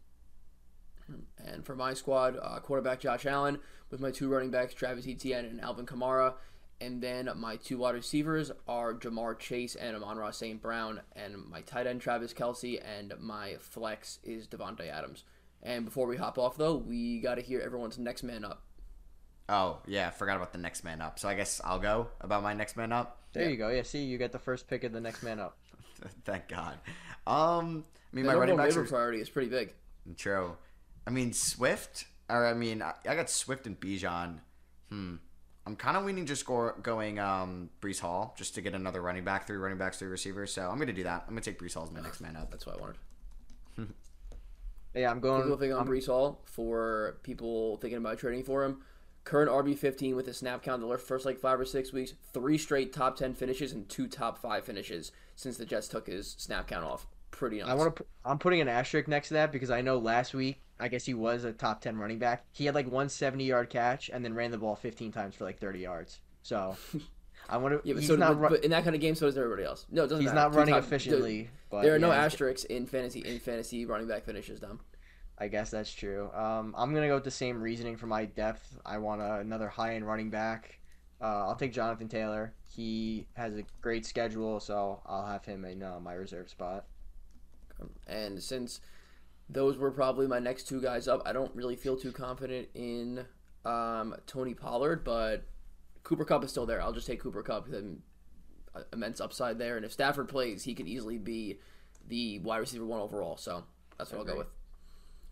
And 1.44 1.64
for 1.64 1.76
my 1.76 1.94
squad, 1.94 2.38
uh, 2.40 2.60
quarterback 2.60 3.00
Josh 3.00 3.26
Allen 3.26 3.58
with 3.90 4.00
my 4.00 4.10
two 4.10 4.28
running 4.28 4.50
backs 4.50 4.74
Travis 4.74 5.06
Etienne 5.06 5.44
and 5.44 5.60
Alvin 5.60 5.86
Kamara. 5.86 6.34
And 6.82 7.00
then 7.00 7.30
my 7.36 7.56
two 7.56 7.78
wide 7.78 7.94
receivers 7.94 8.50
are 8.66 8.94
Ja'Marr 8.94 9.38
Chase 9.38 9.76
and 9.76 9.94
Amon 9.96 10.16
Ross 10.16 10.38
St. 10.38 10.60
Brown. 10.60 11.00
And 11.14 11.48
my 11.48 11.60
tight 11.60 11.86
end 11.86 12.00
Travis 12.00 12.34
Kelce. 12.34 12.80
And 12.84 13.14
my 13.20 13.56
flex 13.60 14.18
is 14.24 14.48
Davante 14.48 14.90
Adams. 14.90 15.24
And 15.62 15.84
before 15.84 16.08
we 16.08 16.16
hop 16.16 16.38
off, 16.38 16.56
though, 16.56 16.76
we 16.76 17.20
got 17.20 17.36
to 17.36 17.40
hear 17.40 17.60
everyone's 17.60 17.98
next 17.98 18.24
man 18.24 18.44
up. 18.44 18.64
Oh 19.48 19.78
yeah, 19.86 20.08
I 20.08 20.10
forgot 20.10 20.36
about 20.36 20.52
the 20.52 20.58
next 20.58 20.82
man 20.82 21.00
up. 21.00 21.18
So 21.18 21.28
I 21.28 21.34
guess 21.34 21.60
I'll 21.64 21.78
go 21.78 22.08
about 22.20 22.42
my 22.42 22.54
next 22.54 22.76
man 22.76 22.92
up. 22.92 23.18
There 23.32 23.48
you 23.48 23.56
go. 23.56 23.68
Yeah, 23.68 23.82
see, 23.82 24.02
you 24.02 24.18
get 24.18 24.32
the 24.32 24.38
first 24.38 24.68
pick 24.68 24.82
of 24.84 24.92
the 24.92 25.00
next 25.00 25.22
man 25.22 25.38
up. 25.40 25.58
Thank 26.24 26.48
God. 26.48 26.78
Um, 27.26 27.84
I 28.12 28.16
mean 28.16 28.24
The 28.24 28.32
my 28.32 28.34
running 28.34 28.38
number 28.38 28.54
one 28.54 28.56
backs 28.66 28.76
waiver 28.76 28.86
are 28.86 28.88
priority 28.88 29.20
is 29.20 29.28
pretty 29.28 29.48
big. 29.48 29.74
True. 30.16 30.56
I 31.06 31.10
mean 31.10 31.32
Swift, 31.32 32.06
or 32.28 32.46
I 32.46 32.54
mean 32.54 32.82
I, 32.82 32.94
I 33.06 33.14
got 33.14 33.30
Swift 33.30 33.66
and 33.66 33.78
Bijan. 33.78 34.38
Hmm. 34.88 35.16
I'm 35.66 35.76
kind 35.76 35.96
of 35.96 36.04
leaning 36.04 36.26
just 36.26 36.44
go, 36.44 36.72
going 36.82 37.18
um 37.18 37.70
Breece 37.80 38.00
Hall 38.00 38.34
just 38.36 38.54
to 38.56 38.60
get 38.60 38.74
another 38.74 39.00
running 39.00 39.24
back, 39.24 39.46
three 39.46 39.56
running 39.56 39.78
backs, 39.78 39.98
three 39.98 40.08
receivers. 40.08 40.52
So 40.52 40.68
I'm 40.68 40.78
gonna 40.78 40.92
do 40.92 41.04
that. 41.04 41.24
I'm 41.28 41.34
gonna 41.34 41.40
take 41.42 41.58
Breece 41.60 41.74
Hall 41.74 41.84
as 41.84 41.90
my 41.92 42.00
next 42.00 42.20
man 42.20 42.36
up. 42.36 42.50
That's 42.50 42.66
what 42.66 42.78
I 42.78 42.80
wanted. 42.80 42.96
Yeah, 44.94 45.10
I'm 45.10 45.20
going. 45.20 45.42
People 45.42 45.56
thinking 45.56 45.72
on 45.72 45.86
I'm- 45.86 45.88
Breece 45.88 46.06
Hall 46.06 46.42
for 46.44 47.16
people 47.22 47.78
thinking 47.78 47.96
about 47.96 48.18
trading 48.18 48.44
for 48.44 48.62
him. 48.64 48.82
Current 49.24 49.50
RB 49.50 49.78
fifteen 49.78 50.16
with 50.16 50.26
a 50.28 50.34
snap 50.34 50.62
count 50.62 50.82
the 50.86 50.98
first 50.98 51.24
like 51.24 51.38
five 51.38 51.58
or 51.58 51.64
six 51.64 51.92
weeks, 51.92 52.12
three 52.34 52.58
straight 52.58 52.92
top 52.92 53.16
ten 53.16 53.32
finishes 53.34 53.72
and 53.72 53.88
two 53.88 54.06
top 54.08 54.36
five 54.36 54.64
finishes 54.64 55.12
since 55.36 55.56
the 55.56 55.64
Jets 55.64 55.88
took 55.88 56.08
his 56.08 56.34
snap 56.38 56.66
count 56.66 56.84
off. 56.84 57.06
Pretty 57.30 57.60
nice. 57.60 57.68
I 57.70 57.74
want 57.74 57.96
to. 57.96 58.04
I'm 58.24 58.38
putting 58.38 58.60
an 58.60 58.68
asterisk 58.68 59.08
next 59.08 59.28
to 59.28 59.34
that 59.34 59.52
because 59.52 59.70
I 59.70 59.80
know 59.80 59.96
last 59.96 60.34
week, 60.34 60.60
I 60.82 60.88
guess 60.88 61.04
he 61.04 61.14
was 61.14 61.44
a 61.44 61.52
top 61.52 61.80
ten 61.80 61.96
running 61.96 62.18
back. 62.18 62.44
He 62.52 62.66
had 62.66 62.74
like 62.74 62.90
one 62.90 63.08
70 63.08 63.44
yard 63.44 63.70
catch 63.70 64.10
and 64.12 64.24
then 64.24 64.34
ran 64.34 64.50
the 64.50 64.58
ball 64.58 64.74
15 64.74 65.12
times 65.12 65.34
for 65.36 65.44
like 65.44 65.58
30 65.58 65.78
yards. 65.78 66.18
So, 66.42 66.76
I 67.48 67.56
want 67.58 67.72
to. 67.82 67.88
Yeah, 67.88 67.94
but, 67.94 68.00
he's 68.00 68.08
so, 68.08 68.16
not. 68.16 68.40
but, 68.40 68.50
but 68.50 68.64
in 68.64 68.72
that 68.72 68.82
kind 68.82 68.96
of 68.96 69.00
game, 69.00 69.14
so 69.14 69.26
does 69.26 69.38
everybody 69.38 69.62
else. 69.64 69.86
No, 69.90 70.02
it 70.02 70.08
doesn't 70.08 70.24
he's 70.24 70.34
matter. 70.34 70.50
not 70.50 70.54
running 70.56 70.74
top- 70.74 70.82
efficiently. 70.82 71.50
But 71.70 71.82
There 71.82 71.94
are 71.94 71.98
no 71.98 72.10
asterisks 72.10 72.64
in 72.64 72.86
fantasy 72.86 73.20
in 73.20 73.38
fantasy 73.38 73.86
running 73.86 74.08
back 74.08 74.24
finishes. 74.24 74.60
Them. 74.60 74.80
I 75.38 75.48
guess 75.48 75.70
that's 75.70 75.92
true. 75.92 76.30
Um, 76.34 76.74
I'm 76.76 76.92
gonna 76.92 77.08
go 77.08 77.14
with 77.14 77.24
the 77.24 77.30
same 77.30 77.62
reasoning 77.62 77.96
for 77.96 78.06
my 78.06 78.24
depth. 78.24 78.76
I 78.84 78.98
want 78.98 79.22
a, 79.22 79.36
another 79.36 79.68
high 79.68 79.94
end 79.94 80.06
running 80.06 80.30
back. 80.30 80.78
Uh, 81.20 81.46
I'll 81.46 81.54
take 81.56 81.72
Jonathan 81.72 82.08
Taylor. 82.08 82.52
He 82.74 83.28
has 83.34 83.56
a 83.56 83.62
great 83.80 84.04
schedule, 84.04 84.58
so 84.58 85.00
I'll 85.06 85.26
have 85.26 85.44
him 85.44 85.64
in 85.64 85.82
uh, 85.82 86.00
my 86.00 86.14
reserve 86.14 86.50
spot. 86.50 86.86
And 88.06 88.42
since 88.42 88.80
those 89.52 89.76
were 89.78 89.90
probably 89.90 90.26
my 90.26 90.38
next 90.38 90.68
two 90.68 90.80
guys 90.80 91.08
up, 91.08 91.22
I 91.24 91.32
don't 91.32 91.54
really 91.54 91.76
feel 91.76 91.96
too 91.96 92.12
confident 92.12 92.68
in 92.74 93.24
um, 93.64 94.14
Tony 94.26 94.54
Pollard, 94.54 95.04
but 95.04 95.44
Cooper 96.02 96.24
Kupp 96.24 96.44
is 96.44 96.50
still 96.50 96.66
there. 96.66 96.80
I'll 96.80 96.92
just 96.92 97.06
take 97.06 97.20
Cooper 97.20 97.42
Kupp. 97.42 97.68
Then 97.68 98.02
immense 98.92 99.20
upside 99.20 99.58
there, 99.58 99.76
and 99.76 99.84
if 99.84 99.92
Stafford 99.92 100.28
plays, 100.28 100.64
he 100.64 100.74
could 100.74 100.88
easily 100.88 101.18
be 101.18 101.58
the 102.08 102.38
wide 102.40 102.58
receiver 102.58 102.86
one 102.86 103.00
overall. 103.00 103.36
So 103.36 103.64
that's 103.98 104.10
what 104.10 104.18
I'll 104.20 104.24
go 104.24 104.38
with. 104.38 104.48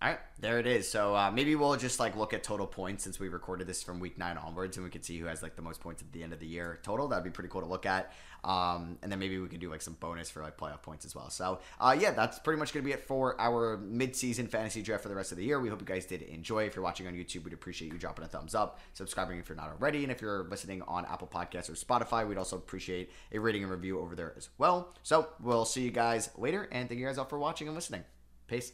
All 0.02 0.08
right, 0.08 0.18
there 0.38 0.58
it 0.58 0.66
is. 0.66 0.90
So 0.90 1.14
uh, 1.14 1.30
maybe 1.30 1.54
we'll 1.56 1.76
just 1.76 2.00
like 2.00 2.16
look 2.16 2.32
at 2.32 2.42
total 2.42 2.66
points 2.66 3.04
since 3.04 3.20
we 3.20 3.28
recorded 3.28 3.66
this 3.66 3.82
from 3.82 4.00
week 4.00 4.16
nine 4.16 4.38
onwards, 4.38 4.78
and 4.78 4.84
we 4.84 4.90
can 4.90 5.02
see 5.02 5.18
who 5.18 5.26
has 5.26 5.42
like 5.42 5.56
the 5.56 5.62
most 5.62 5.82
points 5.82 6.00
at 6.00 6.10
the 6.12 6.22
end 6.22 6.32
of 6.32 6.40
the 6.40 6.46
year 6.46 6.78
total. 6.82 7.06
That'd 7.06 7.22
be 7.22 7.28
pretty 7.28 7.50
cool 7.50 7.60
to 7.60 7.66
look 7.66 7.84
at. 7.84 8.10
Um, 8.42 8.96
and 9.02 9.12
then 9.12 9.18
maybe 9.18 9.38
we 9.38 9.46
could 9.46 9.60
do 9.60 9.68
like 9.68 9.82
some 9.82 9.92
bonus 10.00 10.30
for 10.30 10.42
like 10.42 10.56
playoff 10.56 10.80
points 10.80 11.04
as 11.04 11.14
well. 11.14 11.28
So 11.28 11.60
uh, 11.78 11.94
yeah, 12.00 12.12
that's 12.12 12.38
pretty 12.38 12.58
much 12.58 12.72
gonna 12.72 12.82
be 12.82 12.92
it 12.92 13.06
for 13.06 13.38
our 13.38 13.76
mid-season 13.76 14.46
fantasy 14.46 14.80
draft 14.80 15.02
for 15.02 15.10
the 15.10 15.14
rest 15.14 15.32
of 15.32 15.36
the 15.36 15.44
year. 15.44 15.60
We 15.60 15.68
hope 15.68 15.80
you 15.80 15.86
guys 15.86 16.06
did 16.06 16.22
enjoy. 16.22 16.64
If 16.64 16.76
you're 16.76 16.82
watching 16.82 17.06
on 17.06 17.12
YouTube, 17.12 17.44
we'd 17.44 17.52
appreciate 17.52 17.92
you 17.92 17.98
dropping 17.98 18.24
a 18.24 18.28
thumbs 18.28 18.54
up, 18.54 18.80
subscribing 18.94 19.38
if 19.38 19.50
you're 19.50 19.56
not 19.56 19.68
already, 19.68 20.02
and 20.02 20.10
if 20.10 20.22
you're 20.22 20.44
listening 20.44 20.80
on 20.88 21.04
Apple 21.04 21.28
Podcasts 21.30 21.68
or 21.68 21.74
Spotify, 21.74 22.26
we'd 22.26 22.38
also 22.38 22.56
appreciate 22.56 23.10
a 23.32 23.38
rating 23.38 23.64
and 23.64 23.70
review 23.70 24.00
over 24.00 24.16
there 24.16 24.32
as 24.38 24.48
well. 24.56 24.94
So 25.02 25.28
we'll 25.40 25.66
see 25.66 25.82
you 25.82 25.90
guys 25.90 26.30
later, 26.38 26.66
and 26.72 26.88
thank 26.88 26.98
you 26.98 27.06
guys 27.06 27.18
all 27.18 27.26
for 27.26 27.38
watching 27.38 27.68
and 27.68 27.74
listening. 27.74 28.04
Peace. 28.46 28.72